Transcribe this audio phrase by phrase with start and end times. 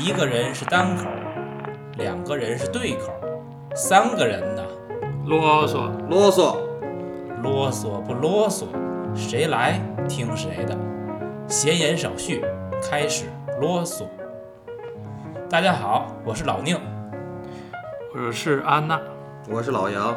[0.00, 1.04] 一个人是单口，
[1.98, 3.12] 两个人是对口，
[3.76, 4.62] 三个人呢，
[5.24, 6.56] 啰嗦，啰嗦，
[7.40, 8.64] 啰嗦不啰嗦，
[9.14, 10.76] 谁来听谁的。
[11.46, 12.44] 闲言少叙，
[12.82, 13.26] 开始
[13.60, 14.06] 啰嗦。
[15.48, 16.76] 大家好，我是老宁。
[18.16, 19.00] 我是安娜。
[19.48, 20.12] 我是老杨。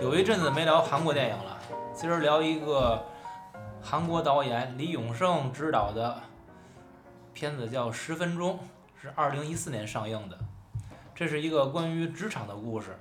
[0.00, 1.56] 有一阵子没聊韩国电影了，
[1.94, 3.04] 今儿聊一个
[3.80, 6.16] 韩国导演李永胜执导的
[7.40, 8.58] 片子，叫《十分钟》，
[9.00, 10.38] 是二零一四年上映的。
[11.14, 12.98] 这是一个关于职场的故事，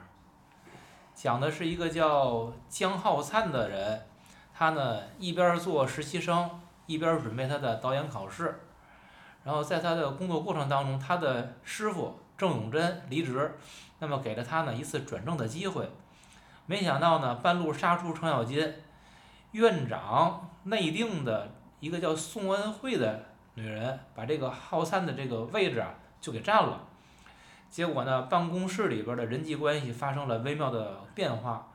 [1.13, 4.07] 讲的是一个叫姜浩灿的人，
[4.53, 6.49] 他呢一边做实习生，
[6.85, 8.61] 一边准备他的导演考试。
[9.43, 13.57] 然后在他的工作过程当中，他的师傅郑永贞离职，
[13.99, 15.91] 那么给了他呢一次转正的机会。
[16.65, 18.73] 没想到呢，半路杀出程咬金，
[19.51, 23.25] 院长内定的一个叫宋恩惠的
[23.59, 26.81] 女人，把这个浩灿的这个位置啊就给占了。
[27.69, 31.67] 结果呢，办公室里边的人际关系发生了微妙的变化。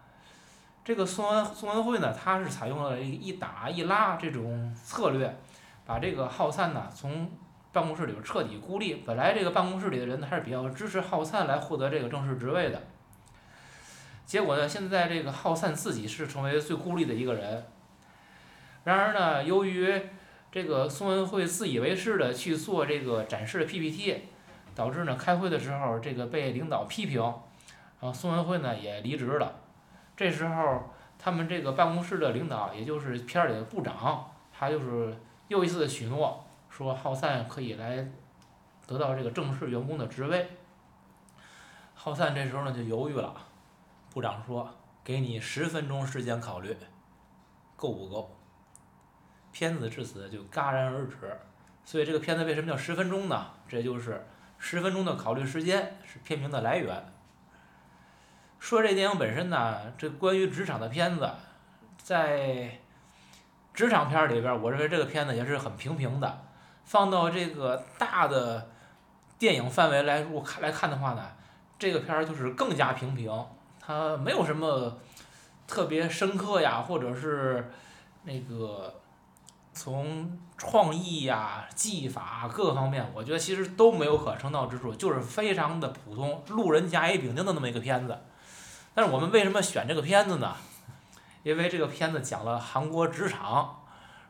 [0.85, 5.37] 这个宋恩宋恩惠呢，她是采用了一打一拉这种策略，
[5.87, 7.31] 把这个浩灿呢从
[7.73, 8.97] 办公室里边彻底孤立。
[9.07, 12.83] 本来这个办公室里的人呢还是比较支持浩灿来获得这个正式职位的。
[14.27, 17.65] 结果呢，现在这个浩灿自己是成为最孤立的一个人。
[18.85, 20.03] 然而呢，由于
[20.55, 24.21] 这个宋恩惠自以为是的去做这个展示的 PPT，
[24.73, 29.53] 导致呢开会的时候这个被领导批评，然后宋恩惠呢也离职了。
[30.17, 30.85] 这时候
[31.19, 38.09] 他们这个办公室的领导，也就是片里的部长，他就是又一次的许诺，说浩灿可以来
[38.87, 40.47] 得到这个正式员工的职位。
[41.95, 43.35] 浩灿这时候呢就犹豫了。
[44.13, 46.77] 部长说：“给你十分钟时间考虑，
[47.75, 48.31] 够不够？”
[49.55, 51.15] 片子至此就戛然而止。
[51.85, 53.47] 所以这个片子为什么叫十分钟呢？
[53.69, 54.27] 这就是
[54.59, 57.05] 十分钟的考虑时间是片名的来源。
[58.59, 61.31] 说这电影本身呢，这关于职场的片子，
[61.97, 62.81] 在
[63.73, 66.43] 职场片里边，我认为这个片子也是很平平的。
[66.85, 68.71] 放到这个大的
[69.39, 71.31] 电影范围来入看来看的话呢，
[71.79, 73.31] 这个片儿就是更加平平。
[73.79, 74.99] 它没有什么
[75.67, 77.71] 特别深刻呀，或者是
[78.23, 79.03] 那个
[79.75, 88.19] 从创意呀、技法各个方面，我觉得其实都没有可称道之处，就是非常的普通，路人甲乙丙丁的那么一个片子。
[88.95, 90.57] 但是我们为什么选这个片子呢？
[91.43, 93.83] 因为这个片子讲了韩国职场，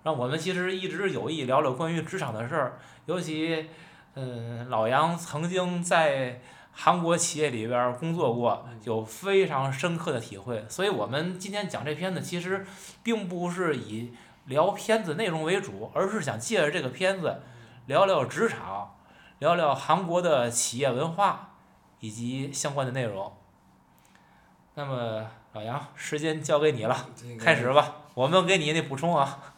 [0.02, 3.68] 让我们其实一直有意聊聊关于职场的事儿，尤其
[4.14, 6.40] 嗯，老杨曾经在。
[6.76, 10.66] 韩国企业里边工作过，有非常深刻的体会。
[10.68, 12.66] 所以我们今天讲这片子，其实
[13.04, 14.12] 并不是以
[14.46, 17.42] 聊片子内容为主，而是想借着这个片子
[17.86, 18.96] 聊聊职场，
[19.38, 21.54] 聊聊韩国的企业文化
[22.00, 23.32] 以及相关的内容。
[24.74, 28.02] 那么老杨，时间交给你了，开始吧。
[28.14, 29.54] 我们给你那补充啊。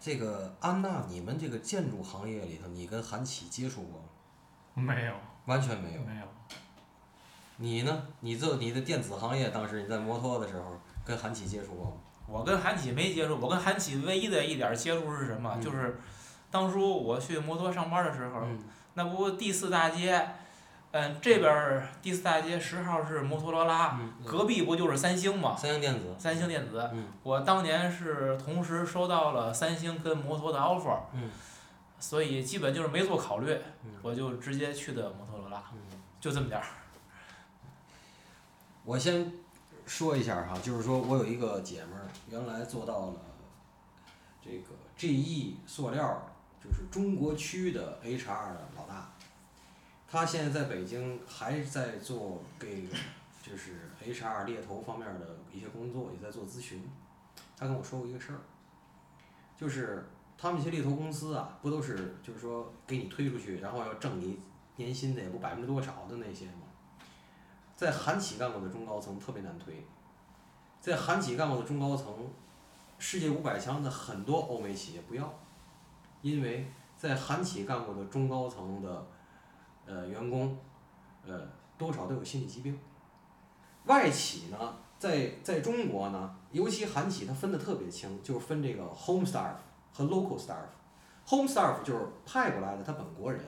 [0.00, 4.08] 这个安娜，你们这个建筑行业里头，你跟韩企接触过吗？
[4.74, 5.14] 没有。
[5.46, 6.00] 完全没有。
[6.02, 6.26] 没有。
[7.56, 8.06] 你呢？
[8.20, 11.92] 你做你的电子行业，当时你在摩托的时候，跟韩企接触过吗？
[12.26, 15.58] 我跟韩启没接触，我跟韩启唯一的一点接触是什么？
[15.60, 16.00] 就是
[16.50, 18.46] 当初我去摩托上班的时候，
[18.94, 20.28] 那不第四大街，
[20.92, 25.56] 嗯，这边第四大街十号是摩托罗拉，隔壁不就是三星吗？
[25.56, 26.14] 三星电子。
[26.18, 26.90] 三星电子。
[27.22, 30.98] 我当年是同时收到了三星跟摩托的 offer。
[32.00, 33.56] 所以基本就是没做考虑，
[34.02, 35.62] 我就直接去的摩托罗拉，
[36.20, 36.66] 就这么点儿。
[38.84, 39.32] 我先
[39.86, 43.20] 说一下哈，就是说我有一个姐们儿，原来做到了
[44.42, 46.26] 这个 GE 塑料，
[46.62, 49.12] 就是中国区的 HR 的老大。
[50.08, 52.88] 她现在在北京还在做给
[53.42, 56.82] 就是 HR 猎头方面的一些工作，也在做咨询。
[57.56, 58.40] 她跟我说过一个事儿，
[59.56, 60.08] 就是。
[60.36, 64.38] 他们一些猎头公司啊，不都是就是说给你推出去，然后要挣你
[64.76, 66.63] 年薪的也不百分之多少的那些吗？
[67.76, 69.84] 在韩企干过的中高层特别难推，
[70.80, 72.12] 在韩企干过的中高层，
[72.98, 75.32] 世界五百强的很多欧美企业不要，
[76.22, 79.06] 因为在韩企干过的中高层的
[79.86, 80.56] 呃员工，
[81.26, 82.78] 呃多少都有心理疾病。
[83.86, 89.54] 外企呢，在在中国呢，尤其韩企它分的特别清，就是分这个 home staff。
[89.96, 93.40] 和 local staff，home staff 就是派过来的他本国人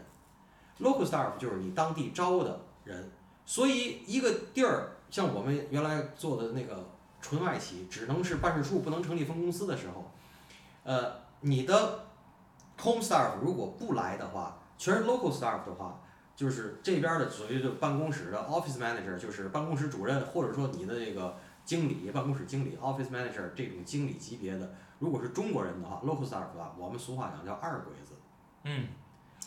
[0.78, 3.10] ，local staff 就是你当地招的人。
[3.46, 6.84] 所以一个地儿像我们原来做的那个
[7.22, 10.10] 纯外企，只能是办事处，不能成立分公司的时候，
[10.82, 12.04] 呃，你的
[12.78, 16.00] home staff 如果不来的话，全是 local staff 的话，
[16.34, 28.12] 就是这边的所谓的办公室的 office manager，就是办公室主任，或者说你的这个经理、办公室经理 office manager 这种经理级别的，如果是中国人的话，local staff 的话，我们俗话讲叫二鬼子。
[28.64, 28.88] 嗯，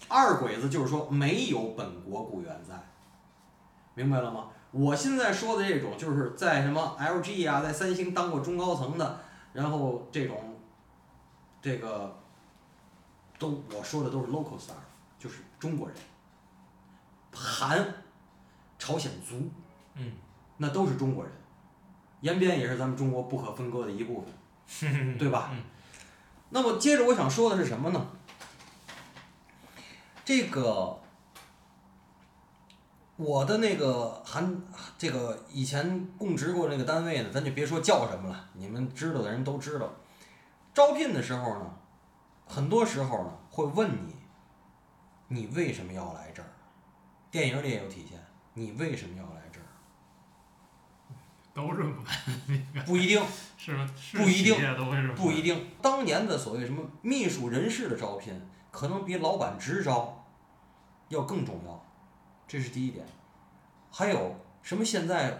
[0.07, 2.73] 二鬼子就是说没有本国雇员在，
[3.99, 4.45] 明白了吗？
[4.71, 9.19] 我现在说的这种就是在什么 LG 啊，在三星当过中高层的，
[9.51, 10.55] 然后这种
[11.61, 12.17] 这个
[13.37, 14.79] 都我说的都是 local staff，
[15.19, 15.97] 就是中国人，
[17.33, 17.93] 韩、
[18.77, 19.51] 朝鲜族，
[19.95, 20.13] 嗯，
[20.55, 21.33] 那都是中国人，
[22.21, 24.23] 延边也是咱们中国不可分割的一部
[24.65, 25.49] 分， 对吧？
[25.51, 25.61] 嗯
[26.51, 28.07] 那么接着我想说的是什么呢？
[30.25, 30.98] 这个
[33.19, 34.63] 我的那个韩
[34.97, 39.91] 这个以前供职过那个单位呢，咱就别说叫什么了，你们知道的人都知道。
[40.73, 41.69] 招聘的时候呢，
[42.47, 44.15] 很多时候呢会问你，
[45.27, 46.47] 你为什么要来这儿？
[47.29, 48.17] 电影里也有体现，
[48.53, 49.67] 你为什么要来这儿？
[51.53, 51.83] 都 这
[52.85, 53.21] 不一定，
[53.59, 53.85] 是吗？
[53.99, 54.55] 是不一定
[55.15, 55.67] 不一定。
[55.81, 58.33] 当年的所谓什么秘书人事的招聘，
[58.71, 60.25] 可能比老板直招
[61.09, 61.85] 要更重要，
[62.49, 63.05] 这是第一点。
[63.91, 65.39] 还有什么现在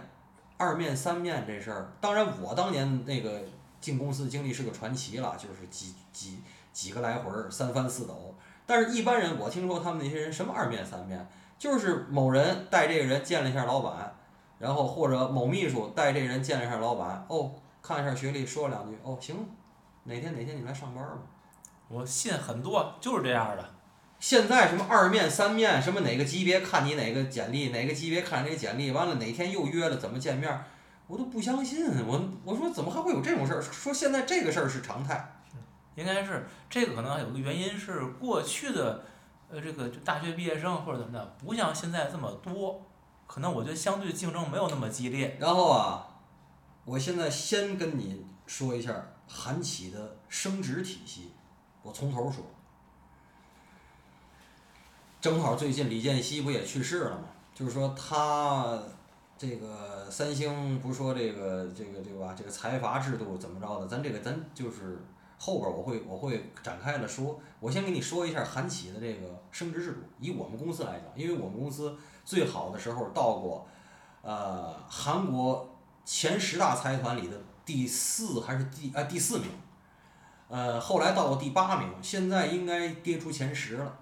[0.56, 1.92] 二面三面这事儿？
[2.00, 3.40] 当然，我当年那个
[3.80, 6.38] 进公司的经历是个传奇了，就是几几
[6.72, 8.34] 几个来回儿，三翻四抖。
[8.64, 11.28] 但是，一般人我听说他们那些人什么二面三面，
[11.58, 14.14] 就是某人带这个人见了一下老板，
[14.58, 17.50] 然后或者某秘书带这人见了一下老板，哦，
[17.82, 19.36] 看一下学历，说两句，哦，行，
[20.04, 21.18] 哪天哪天你来上班吧。
[21.88, 23.68] 我信很多就是这样的。
[24.20, 30.66] 现在什么二面三面，什么哪个级别看你哪个简历，哪个级别看哪个简历，完了哪天又约了怎么见面儿，
[31.06, 31.86] 我都不相信。
[32.06, 33.62] 我我说怎么还会有这种事儿？
[33.62, 35.36] 说现在这个事儿是常态。
[35.96, 39.02] 应该是这个可能有个原因是过去的，
[39.50, 42.86] 呃，这个就大学毕业生或者怎么的，不像现在这么多，
[43.26, 45.36] 可能我觉得相对竞争没有那么激烈。
[45.40, 46.06] 然后啊，
[46.84, 48.94] 我现在先跟你说一下
[49.26, 51.32] 韩企的升职体系，
[51.82, 52.44] 我从头说。
[55.20, 57.24] 正好最近李健熙不也去世了吗？
[57.54, 58.78] 就是说他
[59.36, 62.34] 这个三星不是说这个这个对吧？
[62.34, 63.86] 这个财阀制度怎么着的？
[63.86, 65.04] 咱这个咱就是
[65.38, 67.38] 后边我会我会展开了说。
[67.60, 69.98] 我先给你说一下韩企的这个升职制度。
[70.18, 71.94] 以我们公司来讲，因为我们公司
[72.24, 73.66] 最好的时候到过，
[74.22, 75.68] 呃，韩国
[76.02, 79.50] 前十大财团里的第四还是第啊第四名，
[80.48, 83.98] 呃，后来到了第八名，现在应该跌出前十了。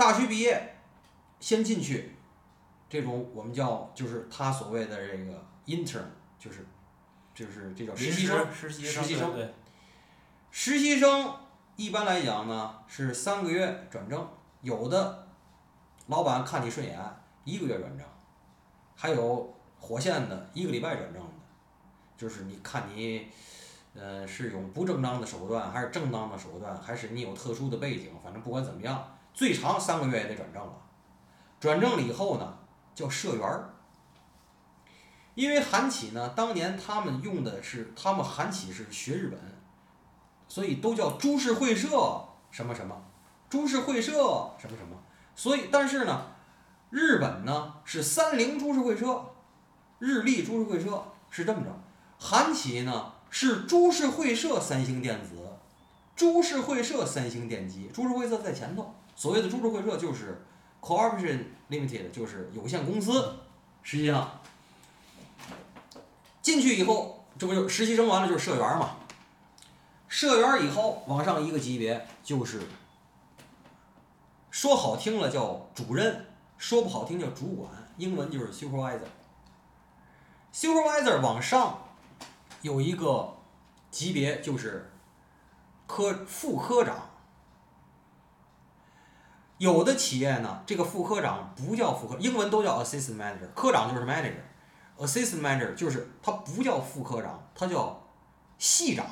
[0.00, 0.76] 大学毕业，
[1.40, 2.16] 先进去，
[2.88, 6.00] 这种我们叫就是他所谓的这个 intern，
[6.38, 6.66] 就是
[7.34, 8.50] 就是这叫实习生。
[8.50, 9.52] 实习生实习生
[10.50, 11.34] 实习生
[11.76, 14.26] 一般来讲呢是三个月转正，
[14.62, 15.28] 有的
[16.06, 16.98] 老板看你顺眼，
[17.44, 18.06] 一个月转正，
[18.96, 21.30] 还有火线的一个礼拜转正的，
[22.16, 23.28] 就是你看你，
[23.94, 30.70] 呃，是用不正当的手段还是正当的手段，还是你有特殊的背景，反正不管怎么样，最长三个月也得转正了。
[31.58, 32.58] 转正了以后呢，
[32.94, 33.74] 叫社员儿。
[35.34, 39.40] 因为韩企呢，当年他们用的是他们韩企是学日本，
[40.46, 42.94] 所以都叫株式会社什么什么，
[43.48, 44.12] 株式会社
[44.58, 44.94] 什么什么。
[45.34, 46.26] 所以，但是呢，
[46.90, 49.24] 日本呢是三菱株式会社，
[50.00, 51.70] 日立株式会社是这么着，
[52.18, 55.30] 韩企呢是株式会社三星电子，
[56.14, 58.94] 株式会社三星电机，株式会社在前头。
[59.20, 60.42] 所谓的株式会社就是
[60.80, 63.34] corporation limited，就是有限公司。
[63.82, 64.40] 实际上，
[66.40, 68.96] 进去以后，这不就实习生完了就是社员嘛？
[70.08, 72.62] 社员以后往上一个级别就是，
[74.50, 76.24] 说好听了叫主任，
[76.56, 79.00] 说不好听叫主管，英文就是 supervisor。
[80.50, 81.78] supervisor 往上
[82.62, 83.36] 有一个
[83.90, 84.90] 级别就是
[85.86, 87.09] 科副科长。
[89.60, 94.32] 有的企业呢，这个副科长不叫副科，英文都叫 assistant manager，科长就是 manager。
[94.98, 98.02] assistant manager 就是他不叫副科长，他叫
[98.56, 99.04] 系长，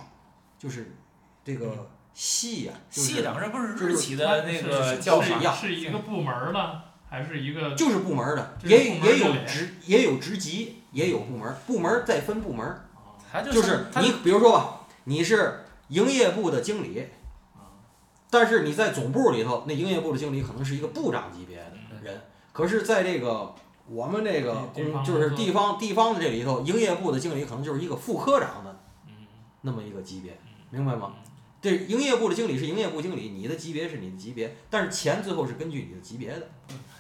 [0.59, 0.97] 就是
[1.45, 5.27] 这个系呀、就是系长这不是就是日企的那个是是叫法？
[5.27, 12.67] 是一样是一个部门儿的，还是一个就是部门儿的，也也有职也有职级，也有部门儿，部门儿再分部门。
[13.53, 17.07] 就是你比如说吧，你是营业部的经理，
[18.31, 22.21] 但是你在总部里头，那营业部的经理可能是一个部长级别的人，
[22.53, 23.55] 可是在这个
[23.89, 29.15] 我们这个公就是地方地方的这里头，营业部的经理可能就是一个副科长的嗯
[29.63, 30.39] 那么一个级别，
[30.71, 31.13] 明白吗？
[31.61, 36.49] 这营业部的经理是营业部经理，你的级别是你的级别，但是钱最后是根据你的级别的。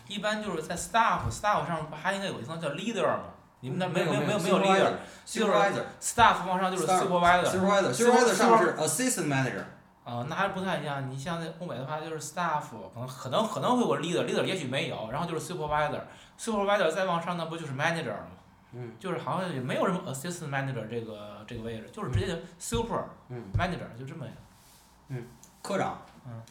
[0.08, 3.24] 一般就是在 staff staff 上不还应该有一层叫 leader 吗？
[3.60, 7.44] 你们那没有没有没有没有有 leader，supervisor staff 往上就是 supervisor。
[7.44, 9.64] supervisor supervisor 上面是 assistant manager。
[10.08, 11.10] 啊、那还不太一样。
[11.10, 12.62] 你像在欧美的话，就是 staff，
[12.94, 18.30] 可能可能可能会有 leader，leader 也许没有，然后就是 supervisor，supervisor 再往上那不就是 manager 了吗？
[18.72, 18.96] 嗯。
[18.98, 23.52] 就是好像也没有什么 assistant manager 这个这个位置，就是直接就 super 嗯。
[23.54, 25.22] manager 就这么一个。
[25.60, 26.42] 科长，嗯，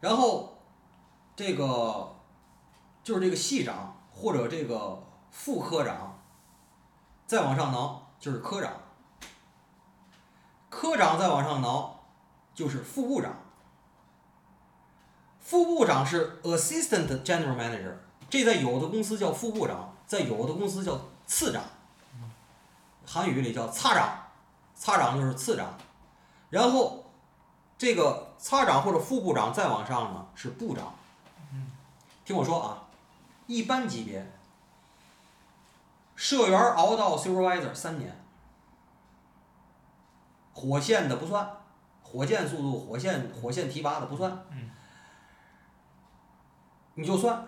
[0.00, 0.58] 然后
[1.34, 2.14] 这个
[3.02, 6.18] 就是这个系长或者这个副科长，
[7.26, 8.72] 再往上挠就是科长，
[10.68, 11.95] 科长再往上挠
[12.56, 13.36] 就是副部长，
[15.38, 17.94] 副部长是 assistant general manager，
[18.28, 21.62] 这在有的公司叫副部长，在有的公司叫次长，
[23.06, 24.26] 韩语里叫擦长，
[24.74, 25.78] 擦长就是次长，
[26.50, 27.04] 然后。
[27.78, 30.94] 这个擦长或者副部长再往上呢是部长。
[32.24, 32.88] 听我说啊，
[33.46, 34.32] 一般级别，
[36.14, 38.18] 社员熬到 supervisor 三年，
[40.54, 41.46] 火线的不算，
[42.16, 44.32] 火箭速度、火线火线提拔的不算。
[44.50, 44.70] 嗯。
[46.94, 47.46] 你就算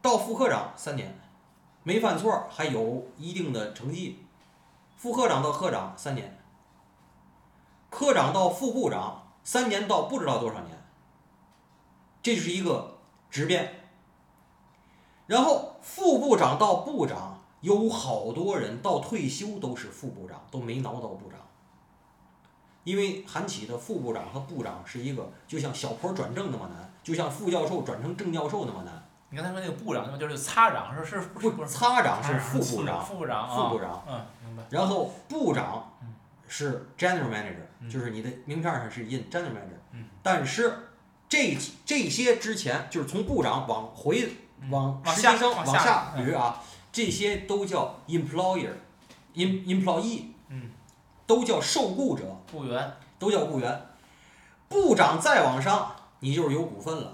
[0.00, 1.14] 到副科长三年，
[1.82, 4.24] 没犯错还有一定的成绩，
[4.96, 6.38] 副科长到科长三年。
[7.90, 10.82] 科长到副部长三年到不知道多少年，
[12.22, 12.96] 这就是一个
[13.28, 13.90] 质变。
[15.26, 21.38] 然后副部长到部长，有好多人到退休都是副部长，都没挠到部长。
[22.84, 29.02] 因为韩企的副部长和部长是一个，就像小坡转正那么难，就像副教授转成正教授那么难。
[29.30, 34.62] 你刚才说那个部长，那么就是擦长是是不擦长是副部长， 副部长啊，副部长，嗯，明白。
[34.70, 36.14] 然后部长嗯。
[36.48, 37.88] 是 general manager，、嗯。
[37.88, 40.04] 就是你的名片上是印 general manager，、嗯。
[40.20, 40.88] 但是
[41.28, 41.56] 这
[41.86, 46.60] 这些之前就是从部长往回嗯往实习生往下捋啊，
[46.90, 50.34] 这些都叫 employer，im employee，嗯，
[51.30, 53.86] 都叫受雇者，雇员，都叫雇员。
[54.68, 57.12] 部长再往上，你就是有股份了，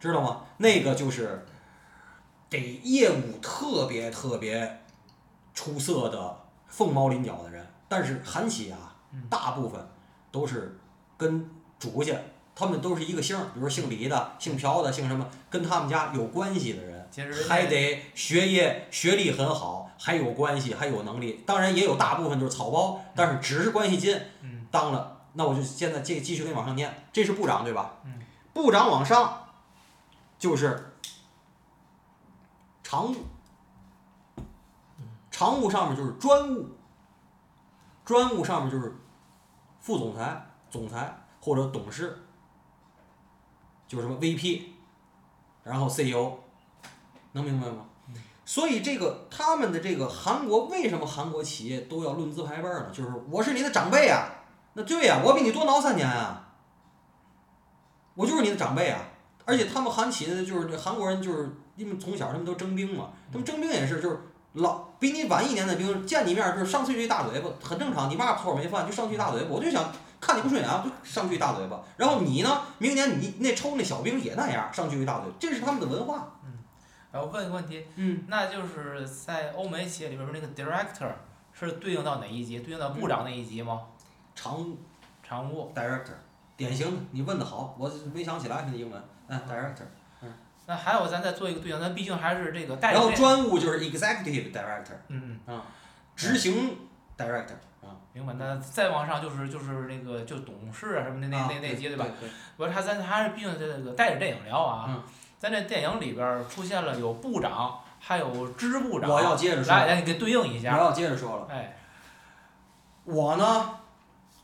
[0.00, 0.40] 知道吗？
[0.56, 1.44] 那个就是
[2.48, 4.82] 得业务特别特别
[5.52, 7.66] 出色的凤毛麟角的人。
[7.88, 8.96] 但是韩企啊，
[9.28, 9.86] 大部分
[10.32, 10.78] 都是
[11.18, 11.46] 跟
[11.78, 12.14] 主家，
[12.54, 16.94] 他们都是一个姓，比如姓李的、姓朴的、姓什么，跟他们家有关系的人。
[17.46, 21.42] 还得学业学历很好，还有关系，还有能力。
[21.46, 25.12] 当然也有大部分就是草包，但是只是关系近，嗯当了。
[25.34, 27.96] 那我就现在这继续给你往上念，这是部长对吧？
[28.04, 28.20] 嗯
[28.52, 29.48] 部长往上
[30.38, 30.92] 就是
[32.82, 33.16] 常务，
[35.30, 36.68] 常务上面就是专务，
[38.04, 38.94] 专务上面就是
[39.80, 42.16] 副总裁、总裁或者董事，
[43.88, 44.66] 就是什么 VP，
[45.64, 46.38] 然后 CEO，
[47.32, 47.86] 能明白吗？
[48.46, 52.86] 所以这个他们的这个韩国为什么韩国企业都要论资排辈呢？
[52.92, 54.28] 就是我是你的长辈啊，
[54.74, 56.52] 那对呀、我比你多挠三年啊，
[58.14, 59.00] 我就是你的长辈啊。
[59.46, 64.18] 而且他们韩企的就是韩国人就是因为从小他们都征兵嘛，他们征兵也是就是
[64.54, 71.80] 老比你晚一年的兵见你面就是上去一大嘴巴，很正常，你嘛错没犯就上去一大嘴巴，我就想看你不顺眼，就上去一大嘴巴。
[71.96, 76.30] 然后你呢，明年你那抽那小兵也那样，上去一大嘴，这是他们的文化。
[77.14, 81.12] 然后问一个问题，嗯，那就是在欧美企业里边儿那个 director
[81.52, 82.58] 是对应到哪一级？
[82.58, 83.82] 对应到部长那一级吗？
[84.34, 84.76] 常务
[85.22, 85.72] 常务。
[85.72, 86.10] director，
[86.56, 89.84] 典型的，你问的好，我没想起来那英文，嗯，director。
[90.66, 95.62] 那还有咱再做一个对应，咱毕竟还是这个代理然后专务就是 executive director，嗯嗯，
[96.16, 96.76] 执行
[97.16, 98.32] director 啊，明白。
[98.32, 102.04] 那再往上就是就是那个就董事啊什么的那啊那那级对吧？
[102.18, 105.00] 对，不是，他咱还是毕竟这个带着电影聊啊。
[105.44, 109.10] 嗯咱这电影里边出现了有部长，还有支部长。
[109.10, 110.84] 我要接着说来，来，你给对应一下我。
[110.84, 111.76] 要接着说了，哎，
[113.04, 113.78] 我呢，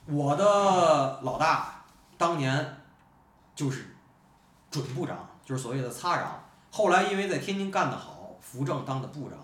[0.04, 1.85] 我的老大
[2.19, 2.76] 当年
[3.54, 3.97] 就是
[4.71, 9.38] 准部长，就是所谓的擦长，后来因为在天津干得好，扶正当的部长。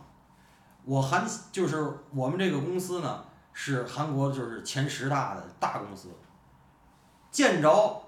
[0.84, 6.10] 我韩就是我们这个公司呢，是韩国就是前十大的大公司。
[7.30, 8.02] 见着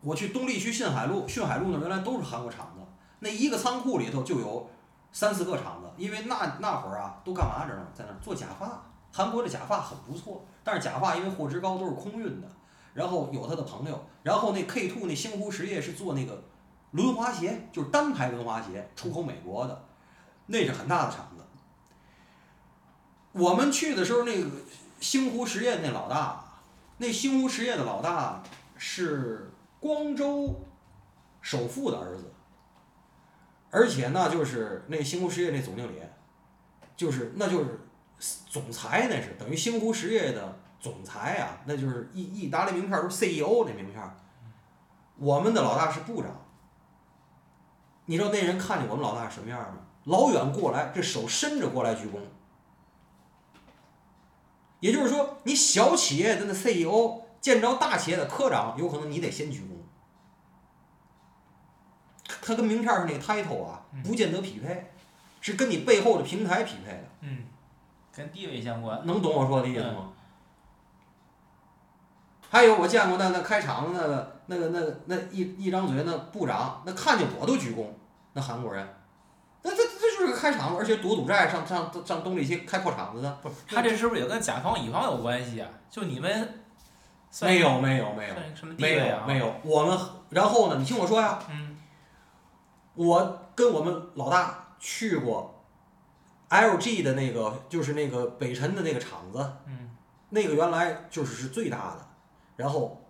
[0.00, 2.80] 我去东丽区信海路，讯海路那原来都是韩国厂子，
[3.18, 4.70] 那一个仓库里头就有
[5.12, 7.86] 三四个厂子，因为那那会儿啊都干嘛着呢？
[7.94, 8.82] 在那做假发。
[9.10, 12.48] 韩国的假发很不错，但是假发因为货值高都是空运的。
[12.94, 16.42] 然后有他的朋友，然后那 K two 那星湖实业是做那个
[16.90, 19.84] 轮滑鞋，就是单排轮滑鞋，出口美国的，
[20.46, 21.44] 那是很大的厂子。
[23.32, 24.50] 我们去的时候，那个
[25.00, 26.44] 星湖实业那老大，
[26.96, 28.42] 那星湖实业的老大
[28.76, 30.60] 是光州
[31.40, 32.32] 首富的儿子，
[33.70, 36.00] 而且那就是那星湖实业那总经理，
[36.96, 37.80] 就是那就是
[38.48, 44.16] 总裁，那是等于星湖实业的总裁啊、那就是意意大利名片儿都是 CEO 那名片。
[45.16, 46.30] 我们的老大是部长，
[48.06, 49.78] 你知道那人看见我们老大什么样吗？
[50.04, 52.18] 老远过来，这手伸着过来鞠躬。
[54.80, 59.78] 也就是说，你小企业的那 CEO 见着大企业的科长，有可能你得先鞠躬。
[62.42, 64.90] 他跟名片上那个 title 啊，不见得匹配，
[65.40, 67.04] 是跟你背后的平台匹配的。
[67.20, 67.44] 嗯，
[68.14, 69.04] 跟地位相关。
[69.06, 70.12] 能懂我说的意思吗？
[72.50, 77.86] 还有我见过那那开场的那个那个那个那一一张嘴那部长，那看见我都鞠躬，
[78.32, 78.88] 那韩国人，
[79.62, 85.68] 那这这就是个开场，而且躲赌债上上上东里去开破厂子的，不是，他这是不是也跟甲方乙方有关系啊？
[85.90, 86.48] 就你们算
[87.42, 88.34] 没有没有没有
[88.78, 88.96] 没？
[88.96, 89.98] 有没有，我们
[90.30, 90.78] 然后呢？
[90.78, 91.76] 你听我说呀，嗯
[92.94, 95.64] 我跟我们老大去过
[96.48, 99.90] LG 的那个，就是那个北辰的那个厂子，嗯
[100.30, 102.06] 那个原来就是是最大的，
[102.56, 103.04] 然后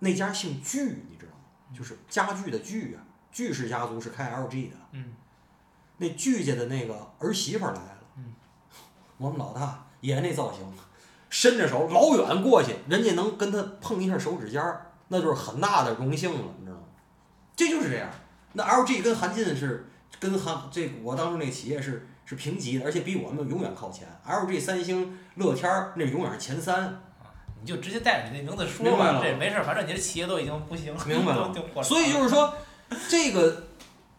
[0.00, 1.76] 那家姓具，你知道吗？
[1.76, 5.14] 就是家具的具啊，具氏家族是开 LG 的，嗯
[5.98, 8.34] 那具家的那个儿媳妇来了，嗯
[9.18, 10.60] 我们老大也那造型，
[11.34, 16.84] 伸着手老远过去，人家能跟他碰一下手指尖儿，那就是很大的荣幸了，你知道吗？
[17.56, 18.08] 这就是这样。
[18.52, 24.06] 那 LG 跟韩进是跟韩这个我当时那个企业是是平级的，而且比我们永远靠前。
[24.24, 27.02] LG、三星、乐天儿那永远是前三，
[27.60, 32.54] 你就直接带着你那名字说吧，这没事儿，反正你的企业都已经不行了，明白了 所以就是说，
[33.08, 33.64] 这个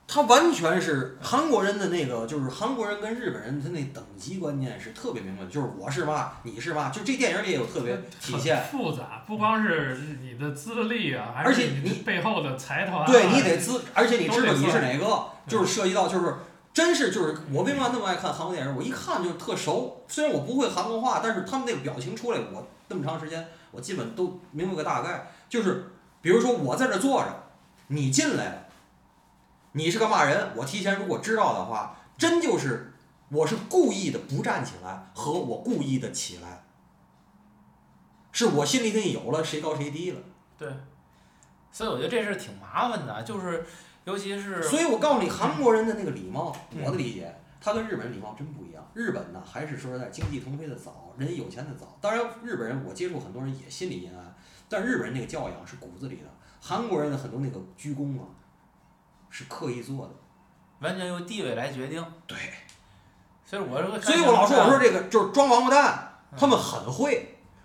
[0.08, 8.64] 他完全是韩国人的那个，就是韩国人跟日本人他那等级观念是特别明白的，就是我是嘛，你是嘛，就这电影里也有特别体现。
[8.72, 16.36] 复杂，不光是你的资历啊，而且你你背后的财团啊，对你得资，而且你知道你是哪个，就是涉及到就是。
[16.76, 18.76] 真是就是我为嘛那么爱看韩国电影？
[18.76, 25.32] 我一看就特熟，虽然我不会韩国话，但是他们那个表情出来，我那么长时间，我基本都明白个大概。
[25.48, 25.86] 就是
[26.22, 27.28] 比如说我在这坐着，
[27.88, 28.65] 你进来了，
[29.78, 30.56] 你是个骂人？
[30.56, 32.94] 我提前如果知道的话，真就是
[33.28, 36.64] 我是故意的不站起来，和我故意的起来，
[38.32, 40.22] 是我心里头有了谁高谁低了。
[40.58, 40.72] 对，
[41.74, 43.66] 所以我觉得这事挺麻烦的，就是
[44.06, 48.82] 尤其是所以我告诉你，韩国人的那个礼貌，嗯我的理解，他跟日本人礼貌真不一样。
[48.94, 51.98] 日本呢，还是说实在经济腾飞的早，人家有钱的早。
[52.00, 54.34] 当然，日本人我接触很多人也心理阴暗，
[54.70, 56.30] 但日本人那个教养是骨子里的。
[56.62, 58.24] 韩国人的很多那个鞠躬啊，
[59.38, 60.14] 是刻意做的。
[60.80, 62.06] 完全由地位来决定。
[62.26, 62.38] 对，
[63.46, 67.12] 所以我说，所以我老说，我说这个就是装王八蛋，他们很会；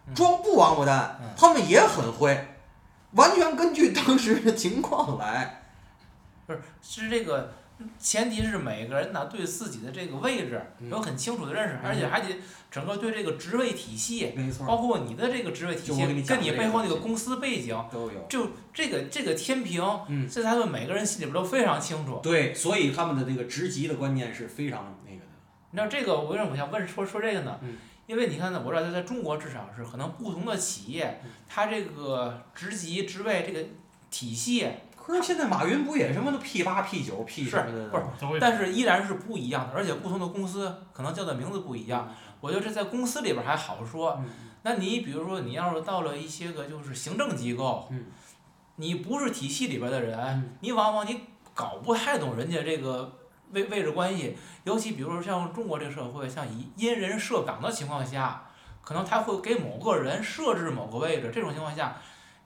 [0.09, 2.57] 嗯装不王八蛋嗯，他们也很会，
[3.13, 5.63] 完全根据当时的情况来。
[6.47, 7.53] 不是是这个
[7.99, 12.37] 前提是每个人呢对自己的这个位置嗯有很清楚的认识，嗯而且还得
[12.71, 18.27] 整个对这个职位体系，没错包括你的这个职位体系跟你背后那个公司背景，都有。
[18.29, 22.21] 就这个这个天平，嗯在他们每个人心里边都非常清楚。
[22.23, 25.27] 对，所以他们的这个职级的观念是非常那个的。
[25.71, 27.59] 你知道这个，我为什么想问说说这个呢？
[27.63, 33.65] 嗯因为你看呢，我知道在在中国至少是可能不同的企业，嗯它这个职级职位这个
[34.11, 34.67] 体系，
[35.03, 37.89] 可是现在马云不也什么都 P 八 P 九 P 是什么的？
[37.89, 42.13] 不是但是依然是不一样的，而且不同的公司可能叫的名字不一样。
[42.41, 44.31] 我觉得这在公司里边还好说，嗯
[44.63, 48.05] 那你比如说你要是到了一些个就是行政机构，嗯
[48.77, 51.21] 你不是体系里边的人，嗯你往往你
[51.55, 53.19] 搞不太懂人家这个
[53.53, 58.47] 位位置关系，尤其比如说像中国这个社会，像以因人设岗的情况下，
[58.83, 61.97] 可能他会给某个人设置某个位置，这种情况下，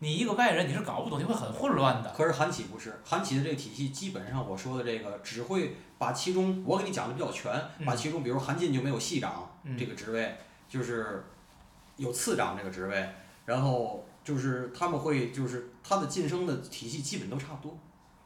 [0.05, 2.13] 你一个外人你是搞不懂，你会很混乱的。
[2.15, 10.37] 可是韩企不是，韩企的这个体系基本上我说的这个只会把其中我给你讲的比较全，嗯把其中比如韩进就没有系长嗯这个职位，
[10.69, 11.25] 就是
[11.97, 13.09] 有次长这个职位，
[13.47, 17.79] 然后就是他们会就是他的晋升的体系基本都差不多。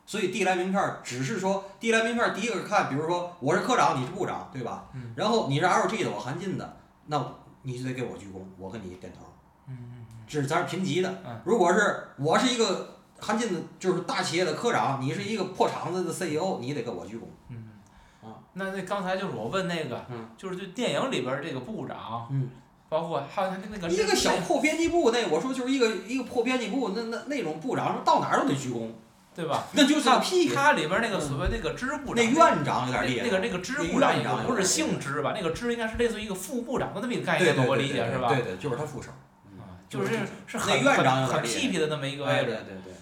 [0.04, 4.88] 所以递来名片儿只是说递来名片儿，第一个看，比如说我是科长，你是部长，对吧？
[4.94, 7.24] 嗯然后你是 LG 的，我韩进的，那
[7.62, 9.27] 你就得给我鞠躬，我跟你点头。
[10.28, 11.40] 嗯这是咱是平级的嗯。
[11.44, 17.22] 如果是我是一个韩进的，就是大企业的科长，你是一个破厂子的 CEO，你得给我鞠躬。
[17.48, 17.64] 嗯
[18.22, 22.50] 啊，那那刚才就是我问那个，嗯就是这电影里边这个部长，嗯，
[22.88, 28.90] 包括还有他那个一个小破编辑部，那我说就是一个一个破编辑部，那那那种部长到哪儿都得鞠躬。
[29.34, 29.62] 对吧？
[29.70, 30.52] 那就是它个屁。
[30.52, 33.26] 它里边那个所谓那个支部长，那院长有点厉害。
[33.26, 34.12] 那个那个支部长
[34.44, 35.32] 不是姓支吧？
[35.32, 38.30] 那个支应该是类似于一个副部长的那么一个概念我理解是吧？
[38.30, 39.10] 对对，就是他副手。
[39.88, 42.46] 啊就是是是很院长很屁屁的那么一个哎，位置。
[42.46, 42.94] 对对对。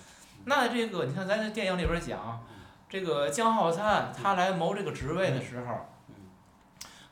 [0.45, 2.41] 那这个你看咱这电影里边讲，
[2.89, 6.15] 这个江浩灿他来谋这个职位的时候嗯，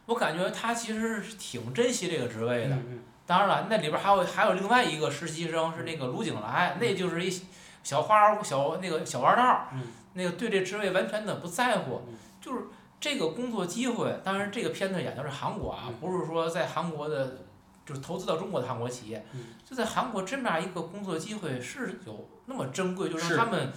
[0.07, 2.75] 我感觉他其实是挺珍惜这个职位的。
[2.75, 7.43] 嗯当然了，那里边还有还有另外一个实习生是那个卢景来，那就是一
[7.83, 9.65] 小花儿小那个小弯道
[10.13, 12.65] 那个对这职位完全的不在乎嗯，就是
[13.01, 14.21] 这个工作机会。
[14.23, 17.44] 当然，这个片子演的是韩国啊嗯，不是说在韩国的，
[17.87, 23.73] 就是投资到中国的韩国企业嗯，就在韩国这么样一个工作机会是有那么珍贵，就是是他们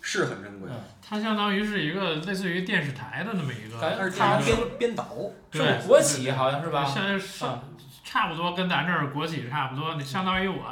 [0.00, 5.06] 是很珍贵，嗯它相当于是一个类似于电视台的那么一个，感觉但是编编导，
[5.52, 6.84] 是对国企好像是吧？
[6.84, 7.62] 现在是啊
[8.04, 10.62] 差不多跟咱这儿国企差不多，你相当于我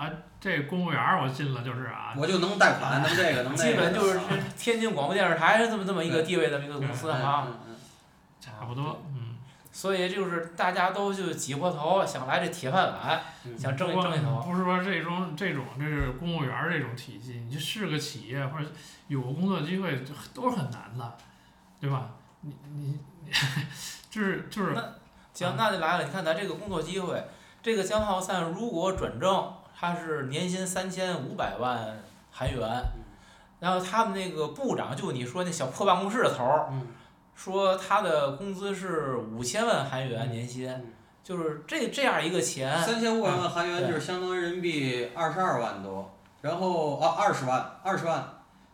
[0.40, 3.70] 这公务员儿我进了就是啊，我就能贷款，能这个能那个。
[3.70, 4.20] 基本就是
[4.58, 7.44] 天津广播电视台这么这么一个地位的一个公司嗯哈。
[7.48, 7.76] 嗯嗯
[8.40, 9.23] 差不多，嗯。
[9.74, 14.40] 所以就是大家都就挤破头想来这铁饭碗，嗯想挣一挣一头。
[14.40, 18.64] 不是说这种这种这是公务员儿这种体系，你就是个企业或者
[19.08, 21.16] 有个工作机会都是很难的，
[21.80, 22.10] 对吧？
[22.42, 23.32] 你你你，
[24.08, 24.76] 就是就是
[25.32, 27.20] 行，那就来了，你看咱这个工作机会，
[27.60, 32.62] 这个江浩灿如果转正，他是年薪三千五百万韩元，
[33.58, 36.86] 然后他们那个部长就你说那小破办公室的头儿，嗯
[37.34, 40.92] 说他的工资是五千万韩元年薪嗯，
[41.22, 48.24] 就是这这样一个钱，三千五百万韩元就是相当于人民币二十二万多，然后啊二十万二十万，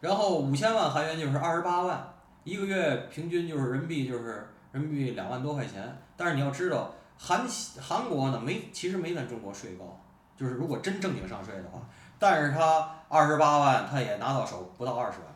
[0.00, 2.12] 然后五千万韩元就是二十八万，
[2.44, 5.96] 一个月平均就是人民币就是人民币两万多块钱。
[6.16, 7.46] 但是你要知道，韩
[7.80, 9.98] 韩国呢没其实没咱中国税高，
[10.36, 11.80] 就是如果真正经上税的话，
[12.18, 15.29] 但是他二十八万他也拿到手不到二十万，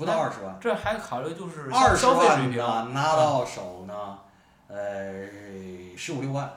[0.00, 0.58] 不到二十万。
[0.58, 2.58] 这还考虑就是二十万平。
[2.58, 4.18] 呢拿到手呢，
[4.66, 5.28] 呃，
[5.96, 6.50] 十五六万，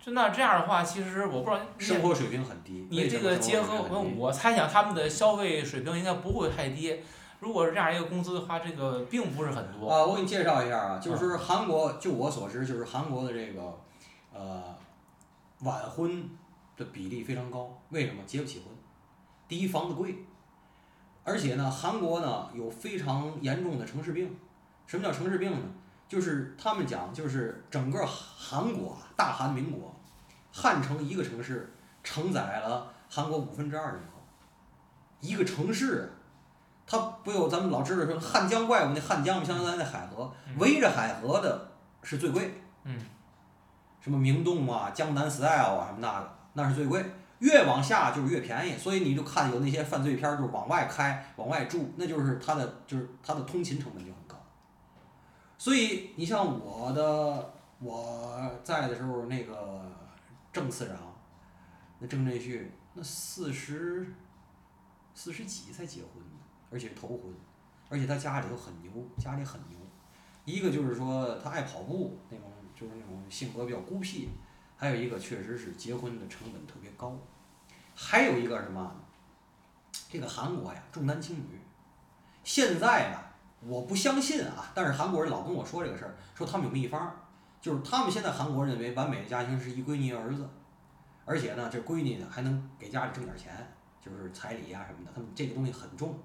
[0.00, 2.86] 就那这样的话，其实我不知道生活水平很低。
[2.90, 7.02] 你这个结合我我猜想他们的消费水平应该不会太低。
[7.40, 9.90] 如果是这样一个工资的话，这个并不是很多。
[9.90, 13.60] 啊，我给你介绍一下啊，就是韩国，就我所知，就是韩国的这个
[14.32, 14.62] 呃
[15.60, 16.26] 晚婚
[16.76, 17.68] 的比例非常高。
[17.90, 18.68] 为什么结不起婚？
[19.46, 20.24] 第一，房子贵，
[21.24, 24.36] 而且呢，韩国呢有非常严重的城市病。
[24.86, 25.66] 什么叫城市病呢？
[26.06, 29.94] 就是他们讲，就是整个韩国啊，大韩民国，
[30.52, 34.22] 汉城一个城市承载了韩国五分之二人口，
[35.20, 36.06] 一个城市啊。
[36.86, 42.60] 它不有咱们老知道说汉江怪物那汉江，相当于咱那海河，嗯围着海河的是最贵。
[42.84, 43.00] 嗯。
[44.02, 47.02] 什么明洞啊、江南 style 啊，什么那个，那是最贵。
[47.44, 54.34] 越往下就是越便宜，所以你就看有那些犯罪片儿，就是往外开、往外住，那就是它的就是它的通勤成本就很高。
[55.58, 59.82] 所以你像我的我在的时候，那个
[60.50, 60.96] 郑次长，
[61.98, 64.06] 那郑振旭，那四十
[65.12, 66.22] 四十几才结婚，
[66.70, 67.20] 而且头婚，
[67.90, 69.78] 而且他家里头很牛，家里很牛。
[70.46, 74.28] 一个就是说他爱跑步，那种就是那种性格比较孤僻；
[74.78, 77.18] 还有一个确实是结婚的成本特别高。
[77.94, 78.90] 还有一个什么？
[80.10, 81.60] 这个韩国呀重男轻女，
[82.44, 83.18] 现在呢
[83.60, 87.14] 我不相信啊，但是韩国人老跟我说这个事儿，说他们有秘方，
[87.60, 90.48] 就是他们现在韩国认为完美的家庭是一闺女一儿子，
[91.24, 93.52] 而且呢这闺女呢还能给家里挣点钱，
[94.00, 96.16] 就是彩礼呀、什么的，他们这个东西很重。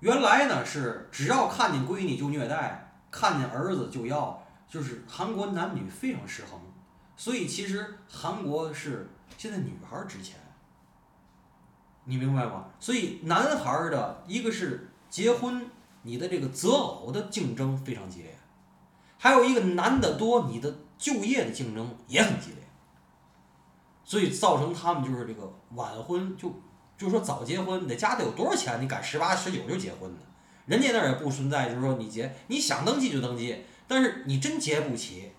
[0.00, 6.60] 原来呢是只要看见闺女就虐待，看见儿子就要，就是韩国男女非常失衡，
[7.16, 10.38] 所以其实韩国是现在女孩值钱，
[12.08, 12.64] 你明白吗？
[12.80, 15.70] 所以男孩儿的一个是结婚，
[16.02, 18.34] 你的这个择偶的竞争非常激烈，
[19.18, 22.64] 还有一个男的多，你的就业的竞争也很激烈，
[24.04, 26.48] 所以造成他们就是这个晚婚就
[26.96, 30.18] 就是说早结婚，你的家得有多少钱，你敢十八十九就结婚呢？
[30.64, 35.32] 人家那儿也不存在，就是说你结你想登记就登记，但是你真结不起。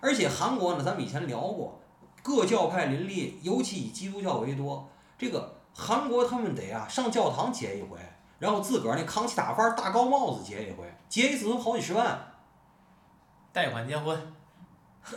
[0.00, 1.78] 而且韩国呢，咱们以前聊过，
[2.22, 4.88] 各教派林立，尤其以基督教为多。
[5.18, 7.98] 这个韩国他们得啊上教堂结一回，
[8.38, 12.26] 然后自个儿那扛起打幡儿大高帽子结一回，结一次都好几十万。
[13.52, 14.32] 贷款结婚，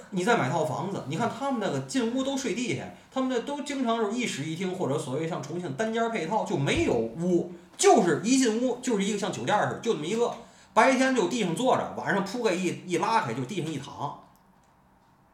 [0.10, 10.34] 你再买套房子，你看他们那个进屋都睡地下，他们那都经常是一室一厅，或者所谓像重庆单间儿配套，就没有屋，就是一进屋就是一个像酒店似的，就这么一个，
[10.74, 14.20] 白天就地上坐着，晚上铺盖一一拉开就地上一躺，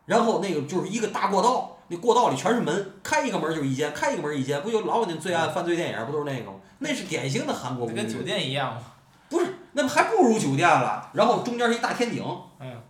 [0.05, 6.57] 然后那个就是一个大过道，那过道里全是门，开一个门就一间，开一个门一间，不就老有那罪案犯罪电影不都是那个吗？
[6.79, 7.97] 那是典型的韩国公寓。
[7.97, 8.81] 跟酒店一样吗。
[9.29, 11.09] 不是，那还不如酒店了。
[11.13, 12.23] 然后中间是一大天井，
[12.59, 12.81] 嗯，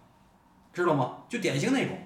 [0.72, 1.18] 知道吗？
[1.28, 1.98] 就典型那种，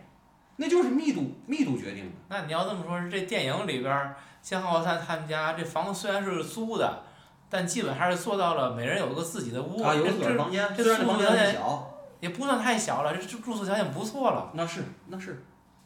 [0.56, 2.12] 那就是密度密度决定的。
[2.30, 7.04] 那你要这么说，是这电影里边儿江浩灿他们家这房子虽然是租的，
[7.50, 14.52] 但基本还是做到了每人有个自己的屋，啊，有这自个儿这房间，这虽然这房间宿舍很小，也不算太小了，这住住宿条件不错了。
[14.54, 15.44] 那是那是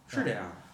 [0.08, 0.67] 是这样的。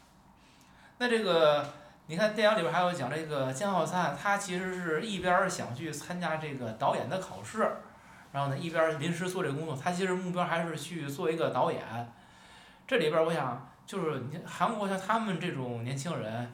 [1.04, 1.70] 那这个，
[2.08, 7.70] 你看电影里边还有讲这个姜浩灿，他其实是一边想去参加这个导演的考试，
[8.32, 11.84] 然后呢一边临时做这个工作，他其实目标还是去做一个导演。
[12.88, 16.50] 这里边我想就是你韩国像他们这种年轻人，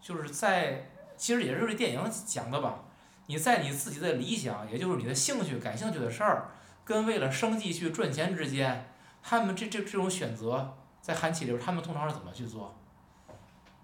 [0.00, 2.78] 就是在其实也是这电影讲的吧，
[3.26, 6.48] 你在你自己的理想，也就是你的兴趣感兴趣的事儿，
[6.86, 8.88] 跟为了生计去赚钱之间，
[9.22, 12.74] 他们这这这种选择，在韩企里边他们通常是怎么去做？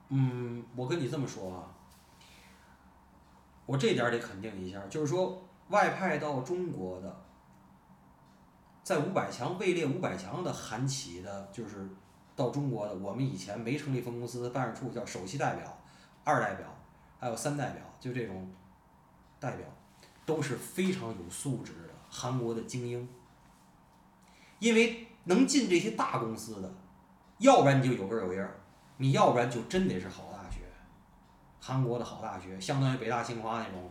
[0.09, 1.75] 嗯，我跟你这么说啊，
[3.67, 7.25] 我这点儿得肯定一下，就是说外派到中国的，
[8.85, 11.89] 在五百强位列五百强的韩企的，就是
[12.37, 15.77] 到中国的，我们以前没成立分公司的办事处叫首席代表、
[16.23, 16.67] 二代表，
[17.19, 18.49] 还有三代表，就这种
[19.41, 19.67] 代表，
[20.25, 23.09] 都是非常有素质的韩国的精英，
[24.61, 26.73] 因为能进这些大公司的，
[27.39, 28.61] 要不然你就有根有印儿。
[28.99, 30.61] 你要不然就真得是好大学，
[31.61, 33.91] 韩国的好大学，相当于北大清华那种，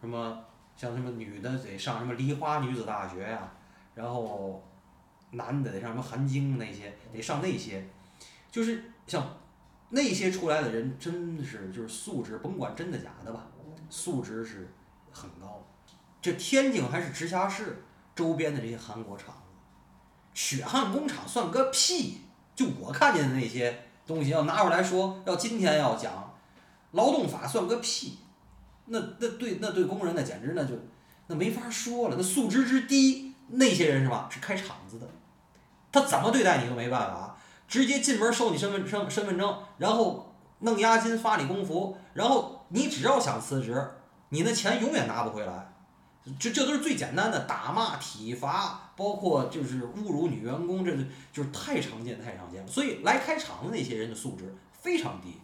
[0.00, 0.44] 什么
[0.76, 3.48] 像什么女的得上什么梨花女子大学呀、
[3.94, 4.60] 然后
[5.30, 7.86] 男的得上什么韩京那些，得上那些，
[8.50, 9.24] 就是像
[9.90, 13.46] 那些出来的人，真的是就是素质，甭管真的假的吧，
[13.88, 14.68] 素质是
[15.12, 15.64] 很高。
[16.20, 17.84] 这天津还是直辖市
[18.16, 19.52] 周边的这些韩国厂子，
[20.34, 22.22] 血汗工厂算个屁！
[22.56, 23.80] 就我看见的那些。
[24.06, 26.34] 东西要拿出来说，要今天要讲，
[26.92, 28.18] 劳动法算个屁，
[28.86, 30.74] 那那对那对工人那简直那就
[31.26, 34.28] 那没法说了，那素质之低，那些人是吧？
[34.30, 35.06] 是开厂子的，
[35.90, 37.36] 他怎么对待你都没办法，
[37.66, 43.90] 直接进门收你身份证身份证，然后弄押金发你工服，然后你只要想辞职，
[44.28, 45.72] 你那钱永远拿不回来，
[46.38, 48.83] 这这都是最简单的打骂体罚。
[48.96, 50.96] 包括就是侮辱女员工，这
[51.32, 52.68] 就是太常见太常见了。
[52.68, 55.40] 所以来开厂的那些人的素质非常低，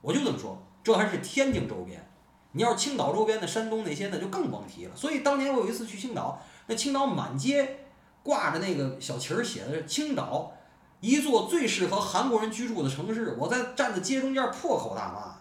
[0.00, 0.60] 我就这么说。
[0.82, 2.10] 这还是天津周边，
[2.52, 4.96] 你要是青岛周边的山东那些，那就更甭提了。
[4.96, 7.80] 所以当年我有一次去青岛，那青岛满街
[8.22, 10.52] 挂着那个小旗儿，写的是“青岛，
[11.00, 13.36] 一座最适合韩国人居住的城市”。
[13.38, 15.34] 我在站在街中间破口大骂，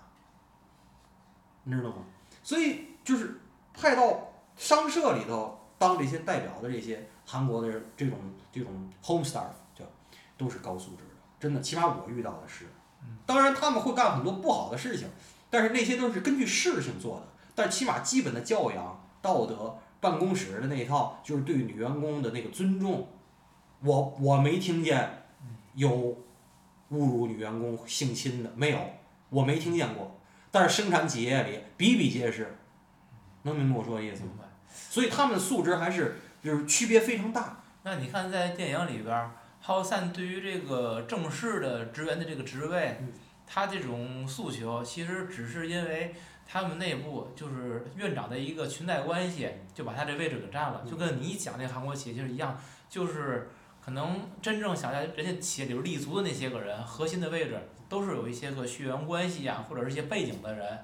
[1.63, 2.03] 你知道吗？
[2.43, 3.39] 所以就是
[3.73, 7.09] 派到商社里头当这些代表的这些。
[7.31, 8.17] 韩国的这种
[8.51, 9.85] 这种 home staff 叫
[10.35, 12.65] 都是高素质的，真的，起码我遇到的是。
[13.23, 15.07] 当然他们会干很多不好的事情，
[15.47, 17.27] 但是那些都是根据事情做的。
[17.53, 23.07] 但起码基本的教养、道德、办公室的那一套，就是对女员工的那个尊重，
[23.81, 25.27] 我我没听见
[25.75, 26.17] 有
[26.91, 28.79] 侮辱女员工、性侵的，没有，
[29.29, 30.19] 我没听见过。
[30.49, 32.57] 但是生产企业里比比皆是，
[33.43, 34.31] 能明白我说的意思吗？
[34.67, 36.15] 所以他们的素质还是。
[36.41, 37.58] 就是区别非常大。
[37.84, 42.97] 那你看，在电影里边儿，浩散对于这个正式的职员的这个职位，
[43.47, 46.13] 他这种诉求，其实只是因为
[46.45, 50.84] 他们内部就是院长的一个裙带关系，就把他这位置给占了。
[50.89, 53.49] 就跟你讲那韩国企业就是一样，就是
[53.84, 60.80] 可能真正想在人家企业里边立足的那些个人，核心的位置都是有一些个血缘关系呀，或者是一些背景的人。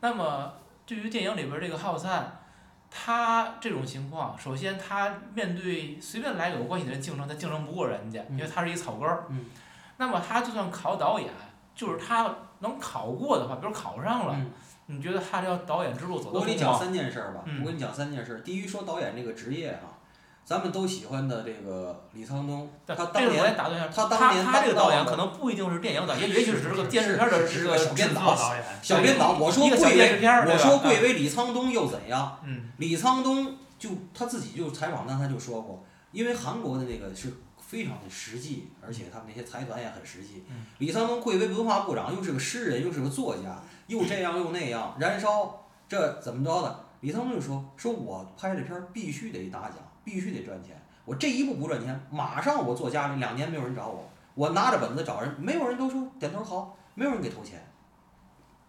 [0.00, 0.52] 那么
[0.84, 2.42] 对于电影里边儿这个浩散。
[2.90, 9.26] 他这种情况，首先他面对随便来有关系的人竞争，他竞争不过人家，因为他是一草根儿。
[9.98, 11.28] 那么他就算考导演，
[11.74, 14.40] 就是他能考过的话，比如考上了，
[14.86, 18.40] 你觉得他这条导演之路走得我跟你讲三件事儿吧，我跟你讲三件事儿。
[18.40, 19.97] 第一，说导演这个职业哈。
[20.48, 28.34] 咱们都喜欢的这个李沧东，他当年他当年他这个导演可能不一定是电影导演，也许只是个电视片的这个小编导。
[28.80, 30.18] 小编导，我说贵为
[30.50, 32.38] 我说贵为李沧东又怎样？
[32.78, 37.30] 李沧东就他自己就采访他，他就说过，因为韩国的那个是
[37.60, 40.44] 非常的实际，而且他们那些财团也很实际。
[40.78, 46.84] 李沧东贵为文化部长，又是个诗人，又是个作家，又这样又那样，燃烧这怎么着的？
[47.00, 49.76] 李沧东就说：“说我拍这片儿必须得打奖。”
[50.08, 57.62] 必须得赚钱，我这一步不赚钱，马上我做家里两年没有人找我，我拿着本子找人，没有人都说点头好，没有人给投钱。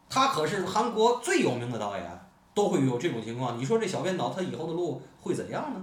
[0.10, 2.20] 他可是韩国最有名的导演，
[2.54, 3.58] 都会有这种情况。
[3.58, 5.82] 你说这小编导他以后的路会怎样呢？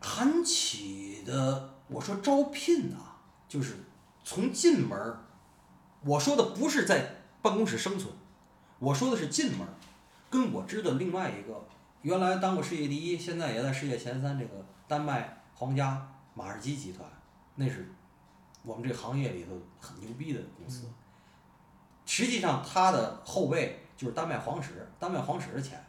[0.00, 3.18] 韩企的，我说招聘啊，
[3.48, 3.74] 就是
[4.22, 5.16] 从进门
[6.04, 8.14] 我说的不是在办公室生存，
[8.78, 9.66] 我说的是进门。
[10.30, 11.62] 跟我知道另外一个，
[12.02, 14.54] 原来当过世界第一，现在也在世界前三这个
[14.86, 17.08] 丹麦皇家马士基集团，
[17.54, 17.88] 那是
[18.62, 20.88] 我们这行业里头很牛逼的公司。
[22.04, 25.82] 实际上，它的后背就是丹麦皇室，丹麦皇室的钱，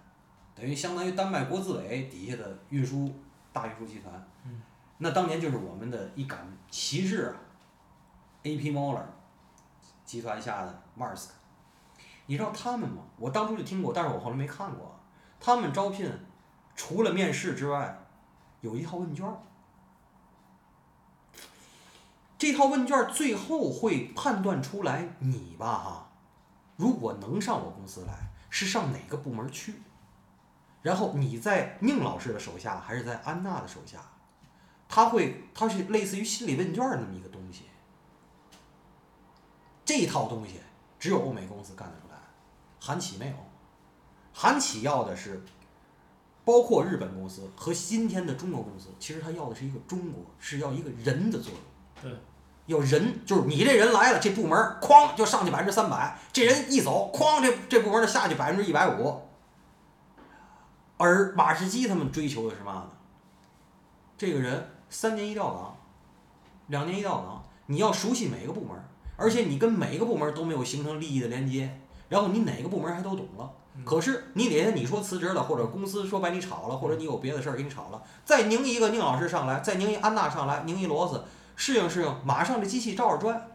[0.54, 3.12] 等于相当于丹麦国资委底下的运输
[3.52, 4.14] 大运输集团。
[4.46, 4.62] 嗯
[5.00, 7.36] 那当年就是我们的一杆旗帜啊
[8.44, 8.72] ，A.P.
[8.72, 9.04] Moller
[10.06, 11.30] 集团下的 Maersk。
[12.28, 13.04] 你知道他们吗？
[13.18, 14.93] 我当初就听过，但是我后来没看过。
[15.46, 16.10] 他们招聘
[16.74, 18.00] 除了面试之外，
[18.62, 19.28] 有一套问卷。
[22.38, 26.12] 这套问卷最后会判断出来你吧哈，
[26.78, 29.76] 如果能上我公司来，是上哪个部门去？
[30.82, 34.00] 然后你在宁老师的手下还是在安娜的手下？
[34.88, 37.66] 他会，他是类似于心理问卷那么一个东西。
[39.84, 40.62] 这套东西
[40.98, 42.16] 只有欧美公司干得出来，
[42.80, 43.36] 韩企没有。
[44.34, 45.42] 韩企要的是，
[46.44, 51.62] 包括日本公司和今天的中国公司，其实他要的是一个中国，是要一个人的作用。
[52.02, 52.20] 对，
[52.66, 59.22] 要人，就是你这人来了，这部门哐就上去百分之三百，这人一走，哐这这部门就下去百分之一百五。
[60.98, 62.90] 而马士基他们追求的是嘛呢？
[64.18, 65.78] 这个人三年一调岗，
[66.68, 68.72] 两年一调岗，你要熟悉每个部门，
[69.16, 73.52] 而且你跟每个部门都没有形成利益的连接，然后你哪个部门还都懂了。
[73.76, 81.24] 嗯可是你哪天你说辞职了，或者公司说把你炒了，或者你有别的事儿给你炒了，再拧一个宁老师上来，再拧一安娜上来，拧一螺丝，
[81.56, 83.50] 适应适应，马上这机器照着转，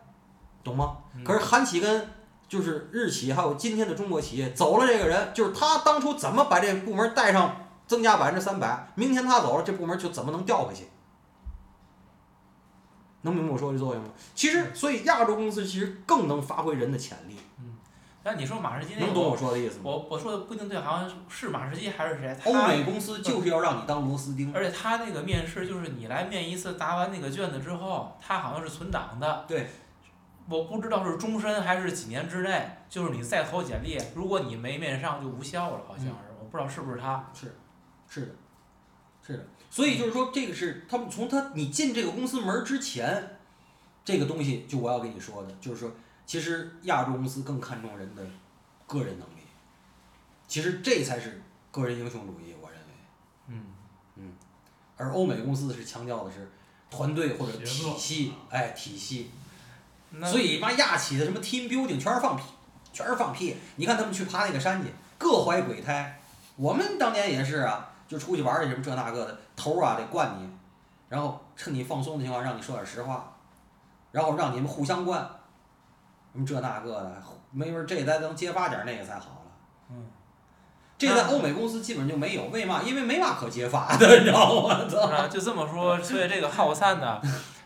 [0.64, 0.98] 懂吗？
[1.14, 2.08] 嗯可是韩企跟
[2.48, 10.88] 就是日企，还有今天的中国企业走了这个人，就是他当初怎么把这部门带上增加百分之三百，明天他走了，这部门就怎么能调回去？
[13.22, 14.10] 能明白我说的作用吗？
[14.34, 17.37] 其实，所以亚洲公司其实更能发挥人的潜力，
[18.22, 19.82] 但你说马士基那个，能懂我说的意思吗？
[19.84, 22.36] 我我说的不一定对，好像是马士基还是谁？
[22.44, 29.44] 欧他美公司就是要让你当螺丝钉，而且他那个面试就是你来面一次，答完那个卷子之后，他好像是存档的。
[29.46, 29.66] 对。
[30.50, 37.22] 我不知道是终身还是几年之内，就是你再投简历，如果你没面上就无效了，好像是，我不知道是不是他。
[37.34, 37.54] 是
[38.08, 38.28] 是的，
[39.26, 39.44] 是的。
[39.68, 43.38] 所以就是说，这个是他们从他你进这个公司门儿之前，
[44.02, 45.92] 这个东西就我要跟你说的，就是说，
[46.28, 48.22] 其实亚洲公司更看重人的
[48.86, 49.40] 个人能力，
[50.46, 52.86] 其实这才是个人英雄主义，我认为。
[53.46, 53.64] 嗯
[54.16, 54.32] 嗯，
[54.98, 56.52] 而欧美公司是强调的是
[56.90, 59.30] 团队或者体系，哎，体系。
[60.22, 62.42] 所以妈亚企的什么 team building 全是放屁，
[62.92, 63.56] 全是放屁。
[63.76, 66.20] 你看他们去爬那个山去，各怀鬼胎。
[66.56, 70.46] 我们当年也是啊，就出去玩儿去什么这那个的，头儿啊得惯你，
[71.08, 73.34] 然后趁你放松的情况让你说点实话，
[74.12, 75.26] 然后让你们互相惯，
[76.38, 79.52] 什么这那个的，没准儿这咱能揭发点那个才好了。
[79.90, 80.06] 嗯。
[80.96, 82.80] 这在欧美公司基本就没有，为嘛？
[82.84, 84.80] 因为没嘛可揭发的，你知道吗？
[85.30, 87.20] 就这么说，所以这个浩散呢，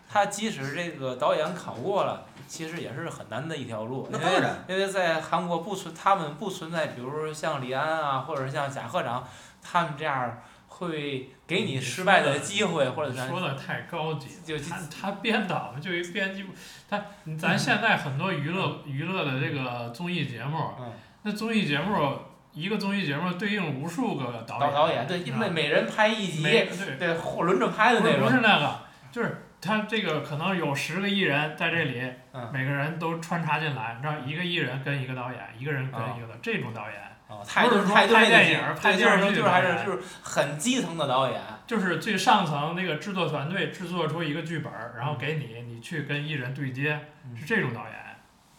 [0.07, 9.27] 他即使这个导演考过了，其实也是很难的一条路，因为那当然，因为在韩国不存，他们不存在，比如说像李安啊，或者像贾科长，
[9.63, 10.39] 他们这样
[10.73, 14.43] 会给你失败的机会，或者咱说的太高级了。
[14.45, 16.53] 就他他编导就一编辑部，
[16.89, 17.05] 他
[17.39, 22.19] 咱现在很多娱乐娱乐的这个综艺节目，嗯那综艺节目
[22.53, 28.31] 一个综艺节目对应无数个导演，导导演对，因为每人拍一集，每对对，轮着拍的那种不。
[28.31, 28.81] 是那个，
[29.13, 37.01] 就是他这个可能有十个艺人在这里，嗯每个人都穿插进来，让一个艺人跟一个导演，一个人跟啊一个导，这种导演
[37.33, 47.01] 哦，太多不是说太拍电影拍电视剧就是还是就是很基层的导演，就是最上层那个制作团队制作出一个剧本，然后嗯给你，你去跟艺人对接，
[47.39, 47.93] 是这种导演。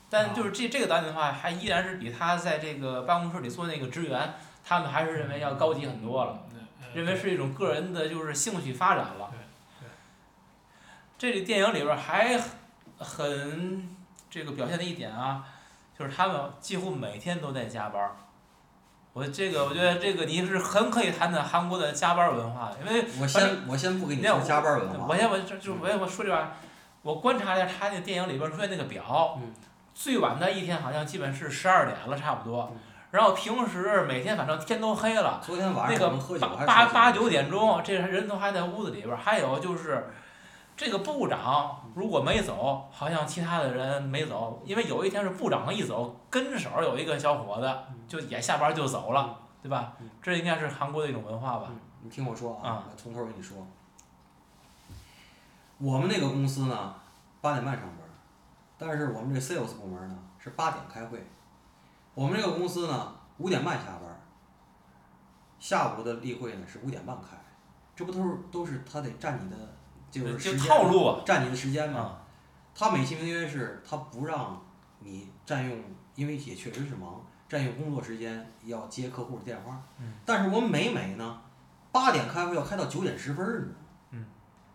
[0.09, 4.33] 但就是这这个导演的话，还依然是比他在这个办公室里做那个职员，
[4.63, 6.31] 他们还是认为要高级很多了。
[6.81, 9.39] 呃认为是一种个人的就是兴趣发展了对
[9.79, 9.89] 对。
[11.17, 12.39] 这个电影里边还
[12.99, 13.89] 很
[14.29, 15.43] 这个表现的一点啊，
[15.97, 18.11] 就是他们几乎每天都在加班儿。
[19.13, 26.51] 我这个我觉得这个你是很可以谈谈韩国的加班文化，因为我先我先不给你说加班文化我，先我就就我先我说这玩意儿，
[27.03, 29.53] 我观察一下他那个电影里边儿出现那个表，嗯
[29.93, 32.79] 最晚的一天好像基本是十二点了差不多嗯，
[33.11, 35.39] 然后平时每天反正天都黑了。
[35.45, 39.17] 昨天晚那个上我们喝酒八八八九点钟，这人都还在屋子里边儿。
[39.23, 40.07] 还有就是，
[40.75, 50.09] 这个部长如果没走，好像其他的人没走，因为有一天是部长一走，跟手有一个小伙子就也下班就走了，对吧嗯？
[50.21, 51.67] 这应该是韩国的一种文化吧？
[51.69, 53.57] 嗯，你听我说啊啊，我从头跟你说。
[55.77, 56.95] 我们那个公司呢，
[57.41, 57.97] 八点半上班，
[58.77, 61.23] 但是我们这 sales 部门呢是八点开会，
[62.13, 64.21] 我们这个公司呢五点半下班，
[65.59, 67.37] 下午的例会呢是五点半开，
[67.95, 69.57] 这不都是都是他得占你的
[70.21, 71.99] 就是就套路啊占你的时间嘛。
[71.99, 72.21] 啊，
[72.75, 74.61] 他美其名曰是他不让
[74.99, 75.77] 你占用，
[76.15, 79.81] 因为也确实是忙，占用工作时间要接客户的电话。
[79.99, 81.41] 嗯但是我们美美呢，
[81.91, 83.67] 八点开会要开到九点十分儿呢。
[84.11, 84.25] 嗯。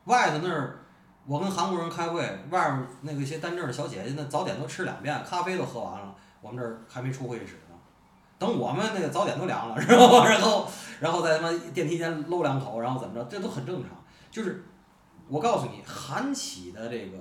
[0.04, 0.80] 外头那儿，
[1.26, 2.20] 我跟韩国人开会，
[2.50, 7.76] 外面那个些单证的小姐姐那早点都吃两遍，咖啡都喝完了，我们这儿还没出会议室呢。
[8.38, 10.28] 等我们那个早点都凉了，知道吗？
[10.28, 10.70] 然后，
[11.00, 13.90] 然后在他妈电梯间搂两口，然后怎么着，这都很正常。
[14.30, 14.64] 就是，
[15.28, 17.18] 我告诉你，韩企的这个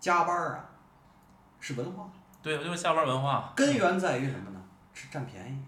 [0.00, 0.64] 加班儿啊，
[1.60, 2.10] 是文化，
[2.42, 3.52] 对，就是下班文化。
[3.54, 4.62] 根源在于什么呢？
[4.94, 5.62] 是占便宜，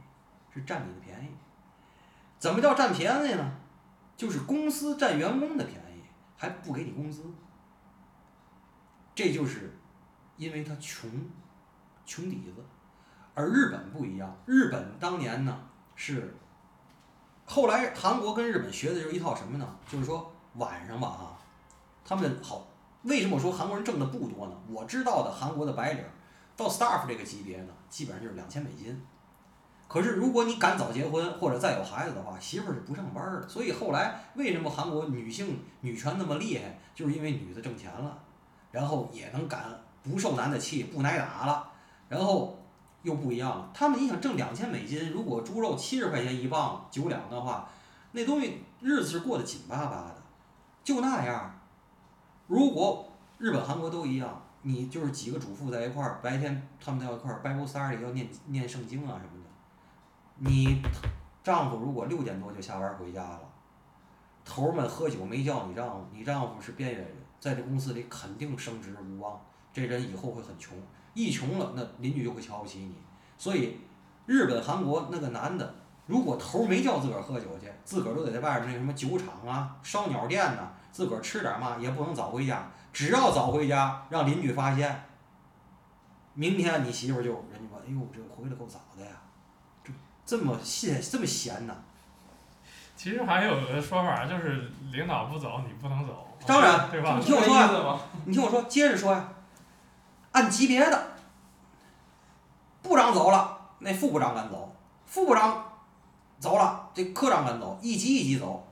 [0.52, 1.28] 是占你的便宜。
[2.38, 3.52] 怎么叫占便宜呢？
[4.16, 6.02] 就是公司占员工的便宜，
[6.36, 7.22] 还不给你工资。
[9.14, 9.78] 这就是
[10.36, 11.10] 因为他穷，
[12.06, 12.64] 穷底子。
[13.34, 15.58] 而日本不一样，日本当年呢
[15.96, 16.36] 是，
[17.44, 19.76] 后来韩国跟日本学的就是一套什么呢？
[19.88, 21.33] 就是说晚上吧啊，
[22.04, 22.66] 他们好，
[23.02, 24.52] 为什么我说韩国人挣的不多呢？
[24.68, 26.04] 我知道的韩国的白领
[26.56, 29.02] 到 staff 这个级别呢，基本上就是两千美金。
[29.88, 33.48] 可是如果你赶早结婚或者再有孩子的话，媳妇儿是不上班的。
[33.48, 38.18] 所以后来为什么韩国女性女权那么厉害，就是因为女的挣钱了，
[38.70, 39.64] 然后也能赶
[40.02, 41.70] 不受男的气，不挨打了，
[42.08, 42.58] 然后
[43.02, 43.70] 又不一样了。
[43.72, 47.68] 他们你想挣两千美金，如果猪肉七十块钱一磅九两的话，
[48.12, 50.16] 那东西日子是过得紧巴巴的，
[50.82, 51.53] 就那样。
[52.46, 53.06] 如果
[53.38, 59.50] 日本、韩国都一样，你就是几个主妇在一块儿，白天他们在一块儿 Bible study 要念念圣经啊什么的。
[60.38, 60.82] 你
[61.42, 63.40] 丈夫如果六点多就下班回家了，
[64.44, 69.40] 头儿们喝酒没叫你丈夫，你丈夫是边缘人，在这公司里肯定升职无望，
[69.72, 70.76] 这人以后会很穷，
[71.14, 72.94] 一穷了那邻居就会瞧不起你。
[73.36, 73.78] 所以，
[74.26, 75.74] 日本、韩国那个男的，
[76.06, 82.70] 如果头儿没叫自个儿喝酒去，自个儿都得在外边那什么酒厂啊、烧鸟店呐、自个儿吃点嘛，也不能早回家。
[82.92, 85.06] 只要早回家，让邻居发现，
[86.34, 89.10] 明天你媳妇儿就人家说，哎呦，这回来够早的呀，
[89.82, 89.92] 这
[90.24, 91.74] 这么闲这么闲呢。
[92.94, 97.24] 其实还有个说法，就是领导不走，你不能走，当然对吧你？
[97.24, 98.00] 听我说？
[98.26, 99.28] 你听我说，接着说呀，
[100.30, 101.08] 按级别的，
[102.82, 104.72] 部长走了，那副部长敢走；
[105.06, 105.72] 副部长
[106.38, 108.64] 走了，这科长敢走，一级一级走。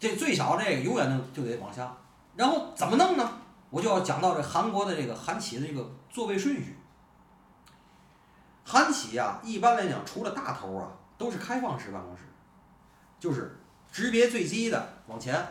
[0.00, 1.94] 这最小这个永远能就得往下。
[2.34, 3.30] 然后怎么弄呢？
[3.68, 6.76] 我就要讲到这韩国的这个韩企的这个座位顺序。
[8.64, 12.22] 韩企啊、一般来讲，除了大头啊，都是开放式办公室，
[13.18, 13.60] 就是
[13.92, 15.46] 级别最低的往前，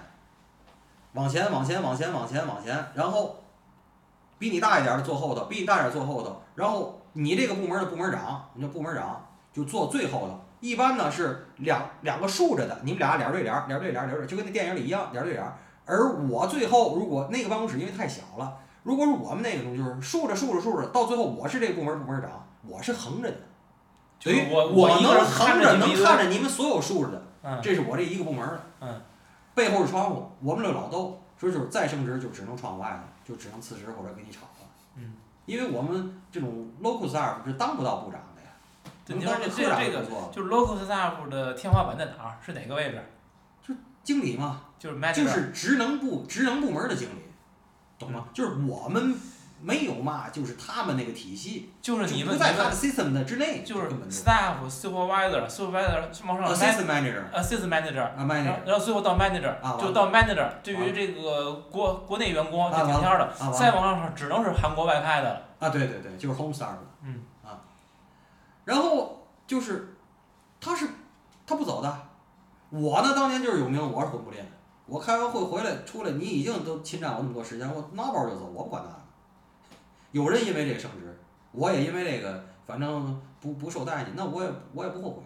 [1.13, 3.43] 往前，往前，往前，往前，往前，然后
[4.37, 10.39] 比你大一点的坐后头，比你大一点坐后头，然后你这个部门的部门长，你这部门长就坐最后头。
[10.59, 15.45] 一般呢是两两个竖着的，你们俩脸对脸，脸对脸，脸对脸，就跟那电影里一样，脸对脸。
[15.85, 23.37] 而我最后如果那个办公室因为太小了，如果是我们那个东西就是竖着竖着竖着，到最后我是这个部门部门长，我是横着的，
[24.23, 27.23] 等于我我能横着能看着你们所有竖着的。
[27.41, 28.61] 嗯，这是我这一个部门儿的。
[28.81, 29.01] 嗯。
[29.55, 34.67] 背后是窗户，我们这老斗，所以就是再升职就只能窗户外头，就只能辞职或者给你炒了。
[34.95, 35.13] 嗯。
[35.45, 38.38] 因为我们这种 local staff 是当不到部长的呀，
[39.09, 42.37] 对你说这这个就是 local staff 的天花板在哪儿？
[42.45, 43.03] 是哪个位置？
[43.67, 45.15] 就经理嘛，就是 manager。
[45.15, 47.23] 就是职能部职能部门的经理，
[47.97, 48.25] 懂嗯吗？
[48.31, 49.15] 就是我们
[49.61, 60.47] 没有嘛，就是他们那个体系，就是你们不在他的 system 的之内，就是 staff supervisor supervisor 往上 assistant manager assistant manager，啊然 manager 然后最后到 manager，啊就到 manager。
[60.63, 65.41] 对于这个国国内员工就啊顶天儿的，啊再往上只能是韩国外派的了。
[65.59, 66.75] 啊，对对对，就是 home staff
[68.69, 69.97] 然后就是，
[70.61, 70.87] 他是
[71.47, 72.07] 他不走的。
[72.69, 74.39] 我呢，当年就是有名，我是混不吝。
[74.85, 78.95] 我开完会回来出来，你已经都侵占我那么多时间，我拿包就走，我不管那个。
[80.11, 81.19] 有人因为这个升职，
[81.51, 85.23] 我也因为这个，反正不不受待见，那我也我也不后悔，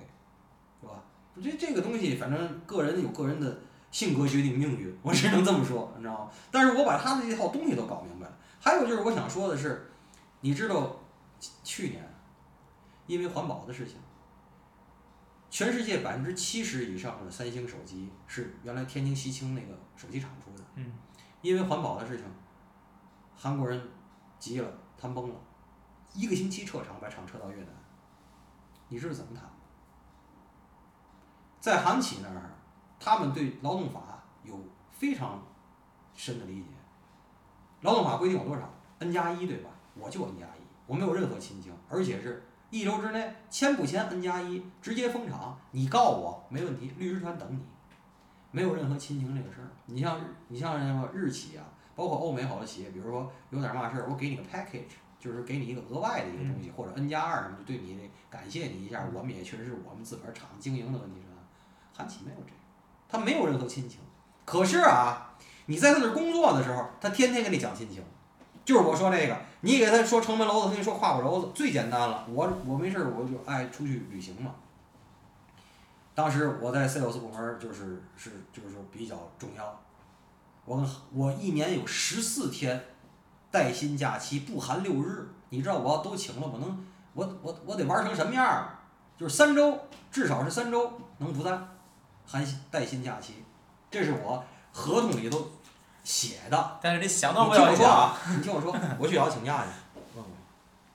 [0.80, 1.04] 是吧？
[1.44, 3.58] 这这个东西，反正个人有个人的
[3.92, 6.32] 性格决定命运，我只能这么说，你知道吗？
[6.50, 8.34] 但是我把他的这套东西都搞明白了。
[8.62, 9.92] 还有就是我想说的是，
[10.40, 10.96] 你知道
[11.62, 12.02] 去年
[13.08, 13.98] 因为环保的事情，
[15.50, 20.94] 全世界百分之七十以上的三星手机是原来天津西青那个手机厂出的，嗯，
[21.42, 22.26] 因为环保的事情，
[23.36, 23.82] 韩国人
[24.40, 25.36] 急了，谈崩了，
[26.14, 27.68] 一个星期撤厂，把厂撤到越南。
[28.90, 29.52] 你知道怎么谈吗？
[31.60, 32.50] 在韩企那儿，
[33.00, 34.60] 他们对劳动法有
[34.92, 35.42] 非常
[36.14, 36.70] 深的理解。
[37.82, 39.70] 劳动法规定有多少？N 加一对吧？
[39.96, 40.60] 我就 N 加一。
[40.86, 42.44] 我没有任何亲情，而且是
[42.74, 47.60] 一周之内签不签 N 加一，直接封场，你告我没问题，律师团等你，
[48.50, 49.70] 没有任何亲情这个事儿。
[49.86, 51.64] 你像日你像那个日企啊，
[51.94, 59.08] 包括欧美好多企业，比如说有点嘛事儿，我给你个 package，就是给你一个额外的一个东西，或者 N 加二什么，就对你感谢你一下。
[59.14, 61.44] 我们也确实是我们自个儿厂经营的问题是吧？
[61.96, 62.58] 韩企没有这个，
[63.08, 64.00] 他没有任何亲情。
[64.46, 65.36] 可是啊，
[65.68, 68.04] 你在他那儿工作的时候，他天天跟你讲亲情。
[68.66, 72.26] 就是我说这个，你给他说城门楼子，他跟你说胯骨轴子，最简单了。
[72.30, 74.56] 我我没事我就爱出去旅行嘛。
[76.16, 79.82] 当时我在 sales 部门就是是就是说比较重要，
[80.66, 82.86] 我我一年有十四天
[83.52, 85.28] 带薪假期，不含六日。
[85.50, 88.70] 你知道我要都请了，我能我我我得玩成什么样儿？
[89.18, 89.78] 就是三周，
[90.12, 91.52] 至少是三周能不在，
[92.26, 93.44] 含带薪假期，
[93.92, 95.48] 这是我合同里头
[96.04, 96.80] 写的。
[96.82, 100.20] 但是你想你都不听我说要想，啊，你听我说，我去要请假去，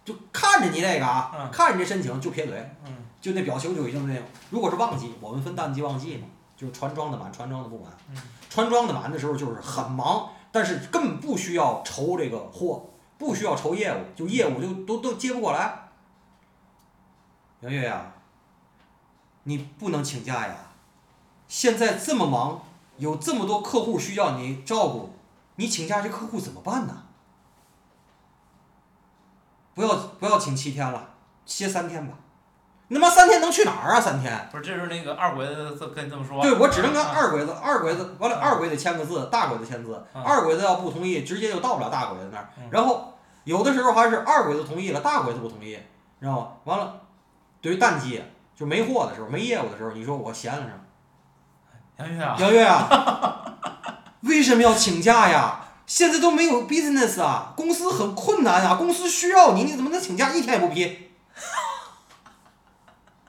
[0.04, 4.24] 就看着你那个啊，嗯看着你这申请就撇嘴，嗯，就那表情就已经那种。
[4.50, 7.92] 如果是旺季，我们分淡季旺季嘛，就是船装的满，船装的不满。
[8.10, 8.16] 嗯
[8.48, 15.90] 船装的满的时候就是很忙，但是根本不需要愁这个货，不需要愁业务，就业务就都都接不过来。
[17.60, 18.12] 杨月呀，
[19.42, 20.54] 你不能请假呀！
[21.46, 22.62] 现在这么忙，
[22.98, 25.14] 有这么多客户需要你照顾，
[25.56, 27.04] 你请假这客户怎么办呢？
[29.74, 31.10] 不要不要请七天了，
[31.46, 32.14] 歇三天吧。
[32.90, 34.00] 你他妈三天能去哪儿啊？
[34.00, 34.48] 三天？
[34.50, 36.40] 不是，这是那个二鬼子跟你这么说。
[36.40, 42.66] 对，我只能跟啊二鬼子，二鬼子完了，二鬼子签个字，大鬼子签字，嗯二鬼子要不同意，直接就到不了大鬼子那儿嗯。
[42.70, 43.12] 然后
[43.44, 45.78] 有的时候还是二鬼子同意了，大鬼子不同意，
[46.18, 46.48] 知道吗？
[46.64, 47.00] 完了，
[47.60, 48.24] 对于淡季
[48.56, 50.70] 就没货的时候，没业务的时候，你说我闲了上，
[51.98, 53.58] 杨月啊，杨月啊，
[54.20, 55.64] 为什么要请假呀？
[55.84, 61.08] 现在都没有 business 啊，公司很困难啊，公司需要你，你怎么能请假一天也不批？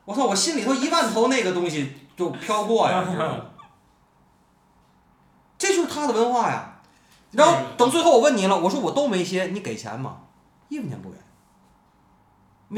[0.06, 3.46] 我操，我心里头一万头那个东西就飘过呀，你知道吗？
[5.58, 6.82] 这就是他的文化呀。
[7.32, 10.18] 然后等最后我问你了，我说我都没歇，你给钱吗？
[10.68, 11.18] 一分钱不给，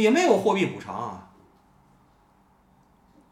[0.04, 1.28] 也没有货币补偿啊，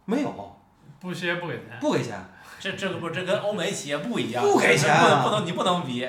[0.05, 0.57] 没有，
[0.99, 1.77] 不歇不给钱。
[1.79, 2.19] 不给钱。
[2.59, 6.07] 这这个不，这跟欧美企业不一样，不给钱啊不能不能，你不能比。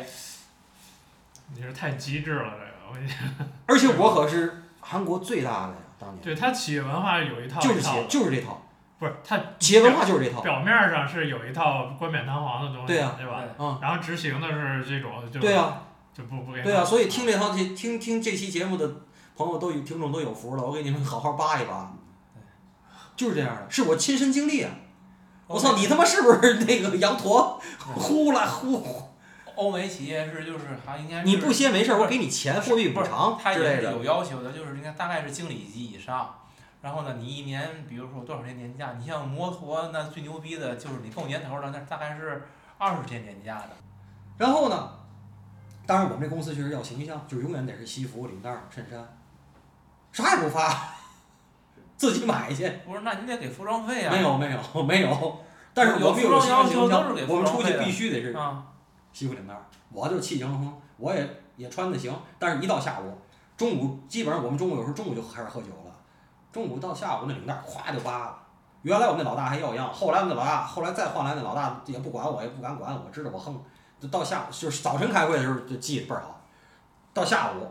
[1.55, 3.19] 你是太机智了，这个我跟你讲
[3.67, 8.63] 而且我可是韩国最大的呀，当年对他企业文化有一套就是企业就是这套，
[8.99, 10.41] 不是他企业文化就是这套。
[10.43, 13.43] 表面上是有一套冠冕堂皇的东西，对呀对吧？
[13.59, 15.83] 嗯，然后执行的是这种，就对呀、
[16.13, 18.89] 就不不给对呀、所以听这套听听听这期节目的
[19.37, 21.93] 朋友都有听众都有福了，我给你们好好扒一扒。
[23.17, 24.71] 就是这样的，是我亲身经历啊！
[25.51, 28.81] 我操，你他妈是不是那个羊驼 呼啦呼？
[29.57, 33.83] 欧美企业是就是好像应该是你不歇没事儿，我给你钱，货币补偿他也是。
[33.83, 36.37] 有要求的，就是应该大概是经理级以上。
[36.81, 38.95] 然后呢，你一年比如说多少天年假？
[38.99, 42.47] 你像摩托那最牛逼的就是你够年头的，那大概是
[42.79, 43.71] 二十天年假的。
[44.39, 44.91] 然后呢，
[45.85, 49.05] 当然我们这公司确实要形象，就永远得是西服、领带儿、衬衫，
[50.13, 50.95] 啥也不发，
[52.01, 52.67] 自己买去。
[52.87, 54.11] 不是，那你得给服装费啊。
[54.11, 55.39] 没有没有没有，
[55.75, 58.65] 但是我们有个服装要求都是给我们出去必须得是啊，
[59.13, 59.61] 西服领带儿，
[59.93, 63.19] 我就气行哼，我也也穿的行，但是一到下午，
[63.55, 65.95] 中午基本上我们中午有时候中午就开始喝酒了，
[66.51, 68.39] 中午到下午那领带儿咵就扒了。
[68.81, 73.63] 原来我们那老大还要样，后来我们那老大，后来再换来那老大也不管我，也不敢管我，知道我横。
[74.01, 76.41] 就到下午就是早晨开会的时候就记得倍儿好，
[77.13, 77.69] 到下午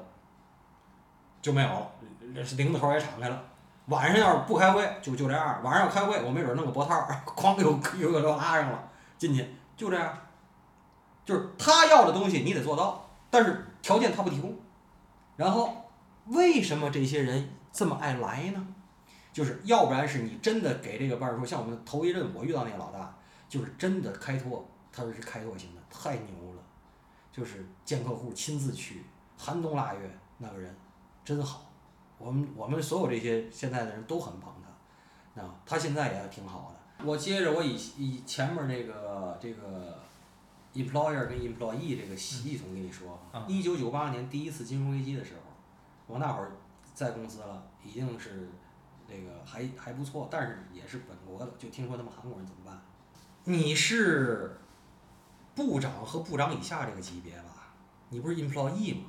[1.42, 1.88] 就没有了，
[2.56, 3.42] 领子头也敞开了。
[3.90, 10.18] 晚上要是不开会就就这样，晚上要开会我没准弄个脖套儿， 哐又又又拉上了进去，就这样。
[11.26, 14.58] 就是他要的东西你得做到，但是条件他不提供。
[15.36, 15.92] 然后
[16.26, 18.68] 为什么这些人这么爱来呢？
[19.32, 23.16] 就是要不然是你真的给这个班儿说，像我们头一任我遇到那个老大，
[23.48, 26.64] 就是真的开拓，他是开拓型的，太牛了，
[27.32, 29.06] 就是见客户亲自去，
[29.38, 30.76] 寒冬腊月那个人
[31.24, 31.69] 真好。
[32.20, 34.54] 我们我们所有这些现在的人都很捧
[35.34, 37.06] 他，啊，他现在也挺好的。
[37.06, 39.98] 我接着我以以前面那个这个
[40.74, 45.42] employer 跟 employee 这个系统跟你说嗯，一九九八年第一次金融危机的时候，
[46.08, 46.52] 我那会儿
[46.94, 48.50] 在公司了，已经是
[49.08, 52.82] 这个还还不错，但是也是本国的，就听说他们韩国人怎么办？
[53.46, 54.60] 你是
[55.56, 57.74] 部长和部长以下这个级别吧？
[58.10, 59.04] 你不是 employee 吗？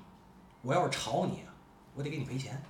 [0.63, 1.53] 我要是炒你啊，
[1.97, 2.63] 我得给你赔钱。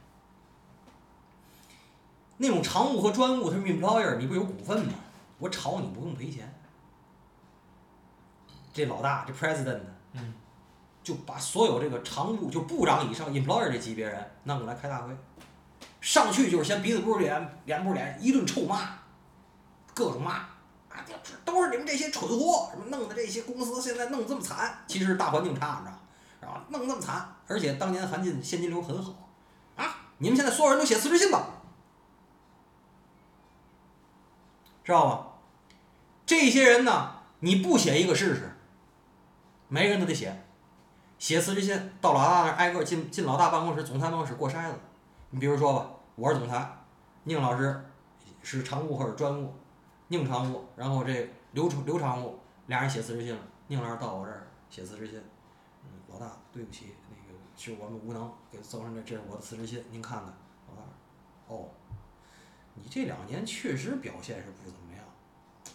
[2.43, 4.95] 那种常务和专务，他是 employer，你不有股份吗？
[5.39, 6.51] 我炒你不用赔钱。
[8.73, 9.81] 这老大，这 president，
[10.13, 10.33] 嗯，
[11.03, 15.15] 就把所有这个常务就部长以上 employer 这级别人弄过来开大会，
[16.01, 18.89] 上去就是先鼻子不是脸，脸不是脸，一顿臭骂，
[19.93, 20.37] 各种骂
[20.89, 21.05] 啊，
[21.45, 26.01] 都是你们这些蠢货，什么弄的这些公司现在弄这么惨，其实大环境差，你知道吗？
[26.41, 29.13] 然后弄这么惨，而且当年韩进现金流很好
[29.77, 31.47] 啊，你们现在所有人都写辞职信吧，
[34.85, 35.27] 知道吧？
[36.27, 38.51] 这些人呢，你不写一个试试，
[39.69, 40.45] 每个人都得写。
[41.19, 44.79] 写辞职信到老大那儿，挨个进进老大办公室、总裁办公室过筛子。
[45.31, 46.67] 你比如说吧，我是总裁，
[47.25, 47.85] 宁老师
[48.43, 49.53] 是常务或者专务，
[50.09, 55.23] 宁常务，然后这刘常刘常务俩人写辞职信了，宁老师到我这儿写辞职信，
[56.09, 60.33] 老大对不起，那个是我们无能给造成这，这是我的辞职信，您看看。
[60.69, 60.83] 老大，
[61.49, 61.69] 哦，
[62.83, 65.05] 你这两年确实表现是不怎么样，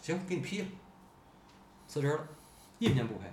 [0.02, 0.68] 行，给你批了，
[1.86, 2.26] 辞职了，
[2.78, 3.32] 一分钱不赔。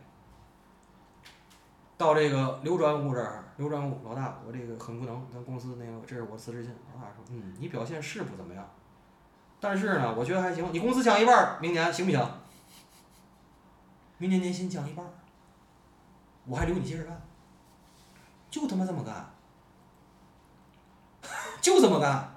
[1.98, 6.76] 到这个刘专务这儿，刘专务老大，我这个很不能，咱公司那个这是我辞职信。
[6.94, 8.70] 老大说，嗯，你表现是不怎么样，
[9.60, 10.68] 但是呢，我觉得还行。
[10.74, 12.28] 你工资降一半，明年行不行？
[14.18, 15.06] 明年年薪降一半，
[16.46, 17.22] 我还留你接着干，
[18.50, 19.32] 就他妈这么干，
[21.62, 22.33] 就这么干。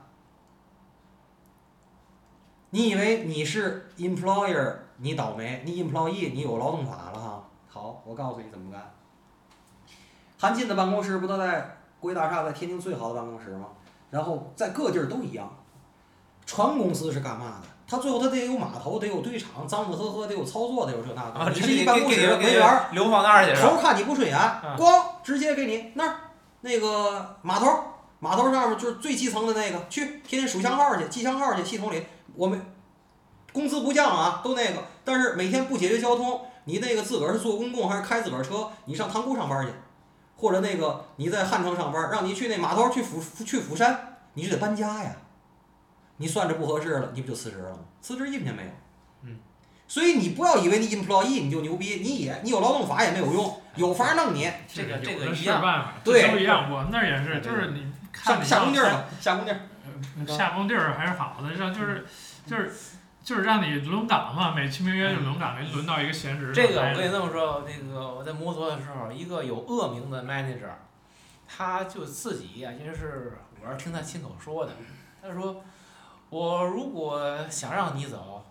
[2.71, 7.43] 你以为你是 employer，你倒霉；你 employee，你有劳动法了哈。
[7.69, 8.93] 好，我告诉你怎么干。
[10.39, 13.67] 韩进的办公室不都在国际大厦，在天津最好的办公室吗？
[14.11, 15.51] 然后在各地儿都一样。
[16.45, 17.69] 船公司是干嘛的？
[17.89, 21.51] 他最后他得有码头，得有堆场，脏脏呵呵，得有操作，得有这那啊，个。
[21.53, 26.17] 这你是一办公室文员儿，流放那儿看你不顺眼，嗯咣直接给你那儿
[26.61, 27.67] 那个码头，
[28.19, 32.05] 码头上面就是最基层的那个，去天天数箱号去，记箱号去，系统里
[32.35, 32.61] 我们
[33.53, 39.73] 工资不降啊，都那个，但是每天不解决交通，你那个自个儿是坐公共还是开自个儿车，你上塘沽上班去，
[40.37, 45.17] 或者那个你在汉城上班，让你去那码头去釜去釜山，你就得搬家呀。
[46.19, 47.79] 你算着不合适了，你不就辞职了吗？
[48.01, 48.69] 辞职一分钱没有。
[49.23, 49.39] 嗯。
[49.89, 54.51] 所以你不要以为你 employee 你就牛逼，你也你有劳动法也没有用，有法弄你。
[54.67, 56.71] 这个这个一样办法，对这都一样。
[56.73, 57.87] 我们那儿也是，就是你
[58.45, 59.61] 下工地儿吧，下工地儿。
[60.19, 62.07] 呃下工地儿还是好的，让就是
[62.47, 62.73] 就是
[63.23, 70.71] 就是让你轮岗嘛，美其名曰就轮岗，轮到一个闲职这个我跟你这么说，那个我在摩托的时候，一个有恶名的 manager，
[71.49, 74.73] 他就自己呀、因为是我是听他亲口说的，
[75.21, 75.63] 他说
[76.31, 78.45] 我如果想让你走，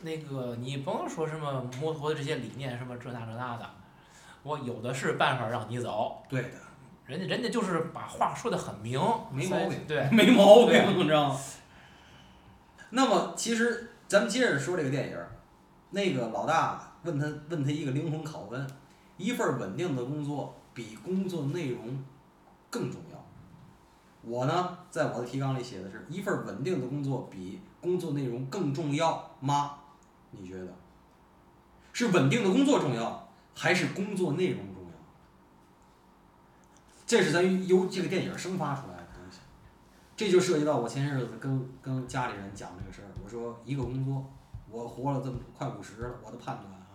[0.00, 3.68] 那个你甭说什么摩托的这些理念什么这那这那的，
[4.44, 6.22] 我有的是办法让你走。
[6.28, 6.48] 对的，
[7.10, 9.00] 人家人家就是把话说的很明，
[9.32, 11.40] 没毛病对，没毛病，你知道吗？
[12.90, 15.18] 那么其实咱们接着说这个电影，
[15.90, 18.64] 那个老大问他问他一个灵魂拷问：
[19.16, 22.00] 一份稳定的工作比工作内容
[22.70, 23.18] 更重要。
[24.22, 29.78] 我呢，在我的提纲里写的是一份稳定的工作比工作内容更重要吗？
[30.30, 30.68] 你觉得
[31.92, 34.60] 是稳定的工作重要，还是工作内容？
[37.10, 39.40] 这是咱由这个电影生发出来的东西。
[40.16, 44.24] 这就涉及到我前些日子跟跟家里人讲这个事儿，我说一个工作，
[44.68, 46.86] 我活了这么快五十了，我的判断啊，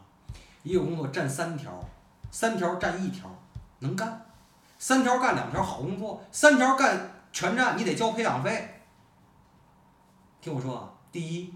[0.63, 1.83] 一个工作占三条，
[2.31, 3.29] 三条占一条
[3.79, 4.25] 能干，
[4.79, 8.83] 三条干两条好工作，三条干全占你得交培养费。
[10.39, 11.53] 听我说啊，第一，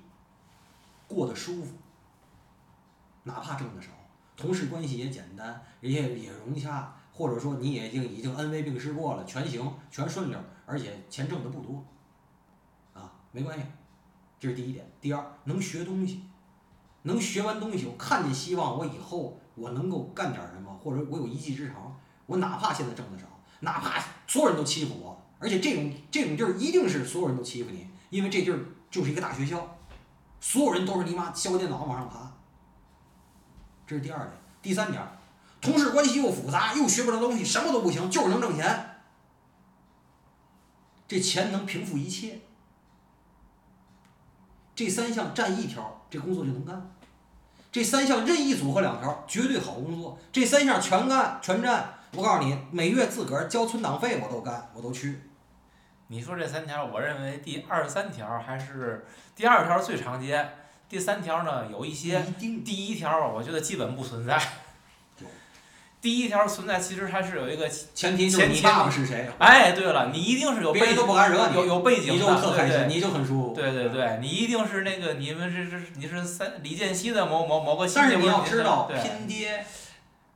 [1.08, 1.72] 过得舒服，
[3.24, 3.88] 哪怕挣得少，
[4.36, 11.86] 同事关系也简单，人家也融洽，或者说你也已经已经恩威并施过了，全行全顺溜，而且钱挣的不多，
[12.94, 13.66] 啊，没关系，
[14.40, 14.90] 这是第一点。
[15.02, 16.24] 第二，能学东西，
[17.02, 21.94] 能学完东西，我看见希望，我以后我能够干点什么，或者我有一技之长，
[22.26, 23.26] 我哪怕现在挣的少，
[23.60, 28.58] 哪怕所有人都欺负我，而且这种这种地儿一定是所有人都欺负你，因为这地儿
[28.90, 29.76] 就是一个大学校，
[30.40, 32.32] 所有人都是你妈削电脑往上爬。
[33.86, 35.06] 这是第二点，第三点，
[35.62, 39.02] 同事关系又复杂，又学不着东西，什么都不行，就是能挣钱。
[41.08, 42.40] 这钱能平复一切。
[44.76, 46.76] 这三项占一条，这工作就能干；
[47.72, 50.18] 这三项任意组合两条，绝对好工作。
[50.32, 55.24] 这三项全干全占，我告诉你，每月自个儿交存档费我都干，我都去。
[56.08, 59.06] 你说这三条，我认为第二十三条还是
[59.36, 60.54] 第二条最常见，
[60.88, 64.42] 第三条呢有一些，一定第一条我觉得基本不存在有。
[66.02, 73.54] 第一条存在其实还是有一个，前提就是你爸爸是谁，哎，对了，你一定是有别人背景，都不敢惹你有有背景你，就特开心，你就很舒服。
[73.54, 79.66] 对对对，你一定是那个你们是是你是三李健熙的某某某个亲戚，但是你要知道，拼爹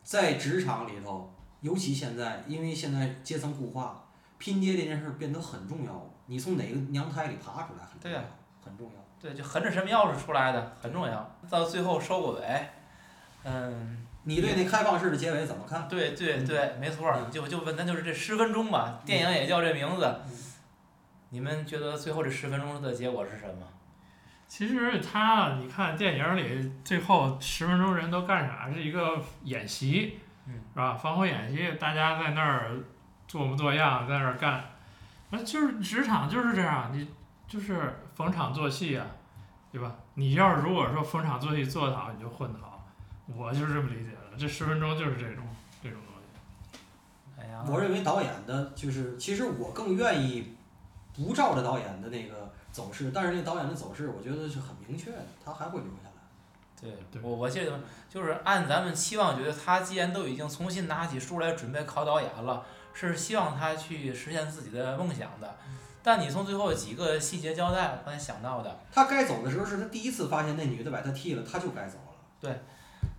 [0.03, 4.03] 在职场里头，尤其现在，因为现在阶层固化，
[4.37, 6.09] 拼爹这件事儿变得很重要。
[6.25, 8.25] 你从哪个娘胎里爬出来很重要，对
[8.65, 8.93] 很重要。
[9.21, 11.35] 对，就横着什么钥匙出来的很重要。
[11.49, 12.69] 到最后收个尾，
[13.45, 15.87] 嗯，你对那开放式的结尾怎么看？
[15.87, 20.31] 对对对，没错儿，嗯就就问咱就是这十分钟吧，电影也叫这名字嗯，
[21.29, 23.67] 你们觉得最后这十分钟的结果是什么？
[24.47, 28.71] 其实他，你看电影里最后十分钟人都干啥？
[28.71, 30.93] 是一个演习，嗯是吧？
[30.93, 32.71] 防火演习，大家在那儿
[33.27, 34.63] 做模作样，在那儿干，
[35.31, 37.07] 那就是职场就是这样，你
[37.47, 39.05] 就是逢场作戏啊，
[39.71, 39.95] 对吧？
[40.13, 42.72] 你要是如果说逢场作戏做得好，你就混得好，
[43.27, 44.37] 我就是这么理解的。
[44.37, 45.45] 这十分钟就是这种
[45.81, 46.79] 这种东西。
[47.39, 50.55] 哎呀，我认为导演的就是，其实我更愿意
[51.15, 56.11] 不照着导演的那个走势，但是那导演的走势，我觉得是很明确的，他还会留下来。
[56.81, 65.55] 对对我我记得就是按咱们期望，觉得他既然都已经重新拿起书来准备考导演了，是希望他去实现自己的梦想的。
[66.01, 72.53] 但你从最后几个细节交代，我刚才想到的，他该走的时候是他第一次发现那女的把他踢了，他就该走了。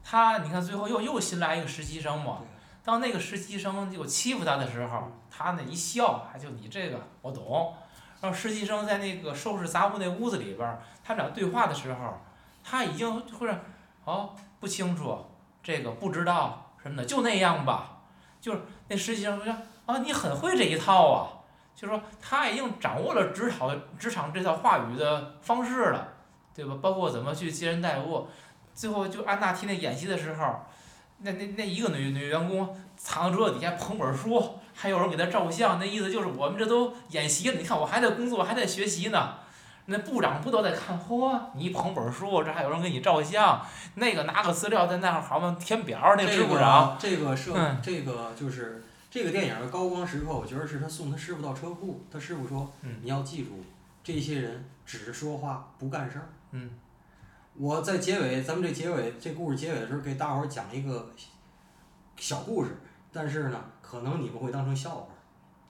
[0.04, 2.42] 他你看最后又又新来一个实习生嘛，
[2.84, 7.74] 当那个实习生就欺负他的时候，他那一笑，哎，就你这个我懂。
[8.20, 12.18] 然后实习生在那个收拾杂物那屋子里边儿，他俩对话的时候，
[12.62, 13.58] 他已经或者
[14.04, 15.18] 哦不清楚，
[15.62, 18.02] 这个不知道什么的，就那样吧。
[18.40, 19.54] 就是那实习生说
[19.86, 21.28] 啊，你很会这一套啊，
[21.74, 26.08] 就说他已经掌握了职场职场这套话语的方式了，
[26.54, 26.76] 对吧？
[26.80, 28.28] 包括怎么去接人待物。
[28.74, 30.60] 最后就安娜替那演习的时候，
[31.18, 39.34] 那那那一个女女员工藏桌子底下捧本书，还有人给她照相，那意思就是我们这都演习了，你看我还在工作，还在学习呢。
[39.86, 40.98] 那部长不都在看？
[40.98, 43.60] 嚯，你捧本书，这还有人给你照相，
[43.96, 53.62] 那个拿个资料在那儿好像填表儿，那个支这部长，个这个设、嗯这个就是这个电影的高光时刻，我觉得是他送他师傅到车库，他师傅说：“嗯你要记住，
[54.02, 56.70] 这些人只是说话不干事儿。”嗯，
[57.56, 61.14] 我在结尾，咱们这结尾这故事结尾的时候，给大伙儿讲一个
[62.16, 62.76] 小故事，
[63.12, 65.06] 但是呢，可能你们会当成笑话。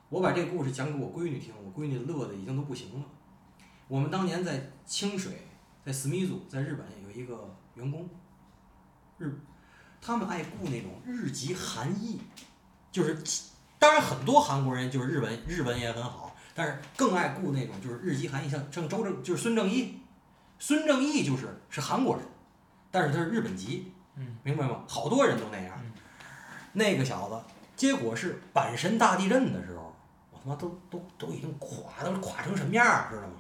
[0.09, 3.05] 我把这个故事讲给我闺女听，我闺女乐的已经都不行了。
[3.87, 5.47] 我们当年在清水，
[5.85, 8.09] 在思密组，在日本有一个员工，
[9.19, 9.31] 日，
[10.01, 12.19] 他们爱雇那种日籍韩裔，
[12.91, 13.23] 就是
[13.79, 19.99] 当然很多韩国人就是日文日文也很好，但是更爱雇那种就是日籍韩裔，像像周正就是孙正义，
[20.59, 22.25] 孙正义就是是韩国人，
[22.91, 24.85] 但是他是日本籍，嗯，明白吗？
[24.89, 25.79] 好多人都那样。
[25.83, 25.93] 嗯
[26.77, 27.41] 那个小子，
[27.77, 29.95] 结果是阪神大地震的时候，
[30.33, 33.35] 我他妈都都都已经垮都垮成什么样儿，知道吗？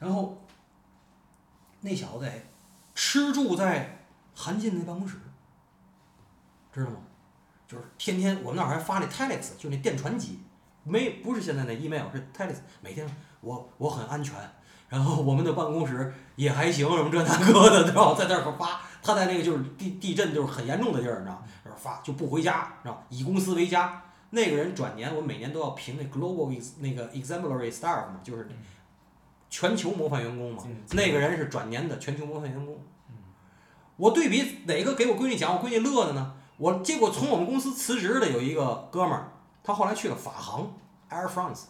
[0.00, 0.36] 然后
[1.82, 2.42] 那小子哎，
[2.96, 4.04] 吃住在
[4.34, 5.18] 韩进那办公室，
[6.72, 6.96] 知道吗？
[7.68, 10.40] 就是天天我们那儿还发那 telex，就那电传机，
[10.82, 13.08] 没不是现在那 email，是 telex，每天
[13.40, 14.34] 我我很安全，
[14.88, 18.18] 然后我们的办公室也还行，什么这那个的，知道吧？
[18.18, 21.42] 在那儿可发，他在那个就是地地震就是很严重的地儿，你知道吗？
[21.76, 23.02] 发就不回家，知道吧？
[23.10, 24.02] 以公司为家。
[24.30, 28.48] 那个人转年，我每年都要评那 global ex 那个 exemplary staff 嘛，就是
[29.48, 30.62] 全球模范员工嘛。
[30.66, 32.76] 嗯那个人是转年的全球模范员工
[33.08, 33.14] 嗯。
[33.96, 36.34] 我对比哪个给我闺女讲，我闺女乐的呢？
[36.56, 39.32] 我结果从我们公司辞职的有一个哥们儿，
[39.62, 40.74] 他后来去了法航
[41.08, 41.64] Air France，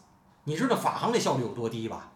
[0.44, 2.12] 你知道法航那效率有多低吧？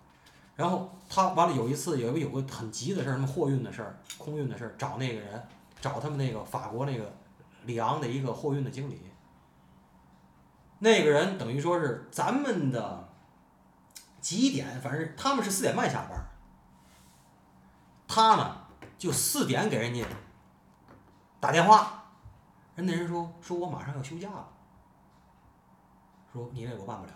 [0.60, 5.42] 然后他完了有一次有一个有个很急的事儿，什么货运的事儿、空运的事儿，找那个人，
[5.80, 7.10] 找他们那个法国那个
[7.64, 9.00] 里昂的一个货运的经理。
[10.80, 13.08] 那个人等于说是咱们的
[14.20, 16.28] 几点，反正他们是四点半下班儿，
[18.06, 18.66] 他呢
[18.98, 20.04] 就四点给人家
[21.40, 22.04] 打电话，
[22.74, 24.46] 人那人说说我马上要休假了，
[26.30, 27.12] 说你那我办不了。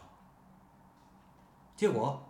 [1.77, 2.24] 结果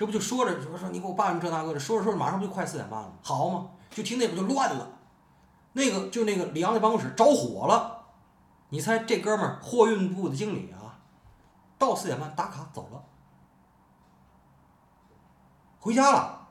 [0.00, 4.92] 这不就说着说说你给我办这那个的，说着说着马上不就快四点半了，好嘛，就听那边就乱了，
[5.74, 8.06] 那个就那个李昂那办公室着火了。
[8.70, 11.04] 你猜这哥们儿货运部的经理啊，
[11.76, 13.04] 到四点半打卡走了，
[15.78, 16.48] 回家了。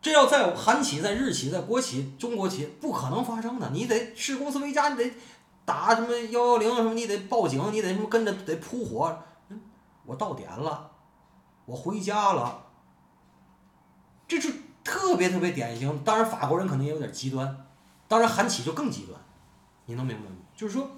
[0.00, 5.12] 这要在韩企、在日企、在国企、中国企不可能发生的，你得视公司为家，你得
[5.64, 9.18] 打什么幺幺零什么，你得报警，你得什么跟着得扑火。
[10.06, 10.91] 我到点了，
[11.64, 12.66] 我回家了，
[14.26, 14.52] 这是
[14.82, 16.02] 特别特别典型。
[16.04, 17.66] 当然法国人可能也有点极端，
[18.08, 19.20] 当然韩企就更极端。
[19.86, 20.36] 你能明白吗？
[20.54, 20.90] 就是说，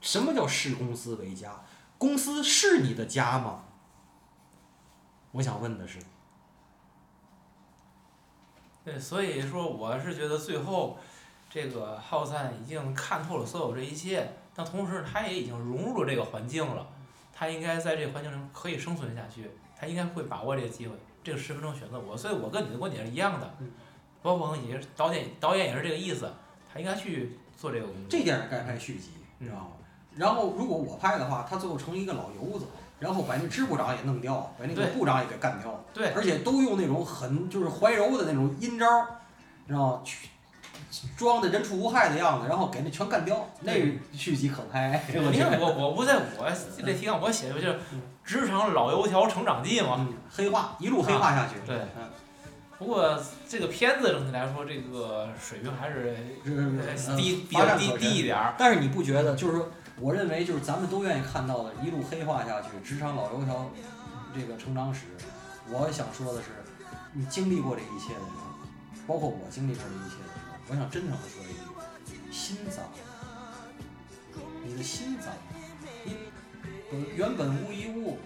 [0.00, 1.52] 什么叫视公司为家？
[1.98, 3.64] 公司是你的家吗？
[5.32, 5.98] 我想问的是，
[8.84, 10.98] 对，所以说我是觉得最后
[11.50, 16.86] 这个浩三已经看透了所有这一切，但同时他也已经融入了这个环境了，
[17.34, 20.94] 他应该在这个环境中可以生存下去，他应该会把握这个机会。
[21.22, 23.70] 这个十分钟选择我，所以我跟你的观点是一样的嗯，
[24.22, 26.30] 包括也是导演导演也是这个意思，
[26.72, 28.04] 他应该去做这个工作。
[28.10, 29.68] 这电影该拍续集，你知道吗？
[30.14, 32.66] 然后如果我拍的话，他最后成一个老油子，
[33.00, 39.08] 然后把那支部长也弄掉，把那个部长也给干掉，对，而且都用那种很就是怀柔的那种阴招儿，
[39.66, 40.02] 知道吗？
[40.04, 40.28] 去
[41.16, 45.02] 装的人畜无害的样子，然后给那全干掉，那对续集可拍。
[45.08, 47.78] 你看我我不在我这 提纲我写的就是
[48.24, 49.96] 职场老油条成长记嘛。
[49.98, 51.54] 嗯，黑化一路黑化下去。
[51.66, 52.08] 对嗯，
[52.78, 53.18] 不过
[53.48, 56.16] 这个片子整体来说，这个水平还是
[57.16, 58.54] 低比较低低一点儿。
[58.58, 59.68] 但是你不觉得，就是说，
[60.00, 63.70] 我认为就是咱们都愿意看到的，一路黑化下去，职场老油条
[64.34, 65.02] 这个成长史。
[65.70, 66.48] 我想说的是，
[67.12, 68.28] 你经历过这一切的人，
[69.06, 71.52] 包括我经历过这一切的时候，我想真诚的说一
[72.08, 72.84] 句：心脏，
[74.64, 75.28] 你的心脏，
[76.04, 76.16] 你
[76.90, 78.18] 本原本无一物，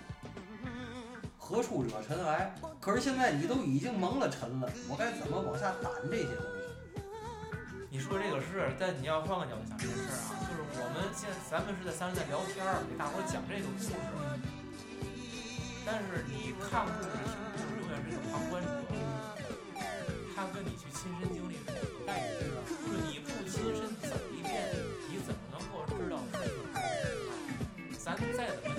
[1.37, 2.55] 何处惹尘埃？
[2.81, 7.03] 可是现在你都已经蒙了尘了，我该怎么往下掸这些东西？
[7.91, 13.91] 你说这个是，但你要换个角度想这件事儿啊，就是我们现在咱们是在三人在聊天儿，给大伙儿讲这个故事，
[15.85, 18.71] 但是你看故事、听故事永远是一个旁观者，
[20.37, 21.35] 他跟你去亲身
[22.91, 23.79] 你，不亲身
[24.11, 24.53] 走一遍，
[25.11, 26.83] 你怎么能够知道事情是怎么样？
[27.99, 28.07] 咱
[28.37, 28.75] 再怎么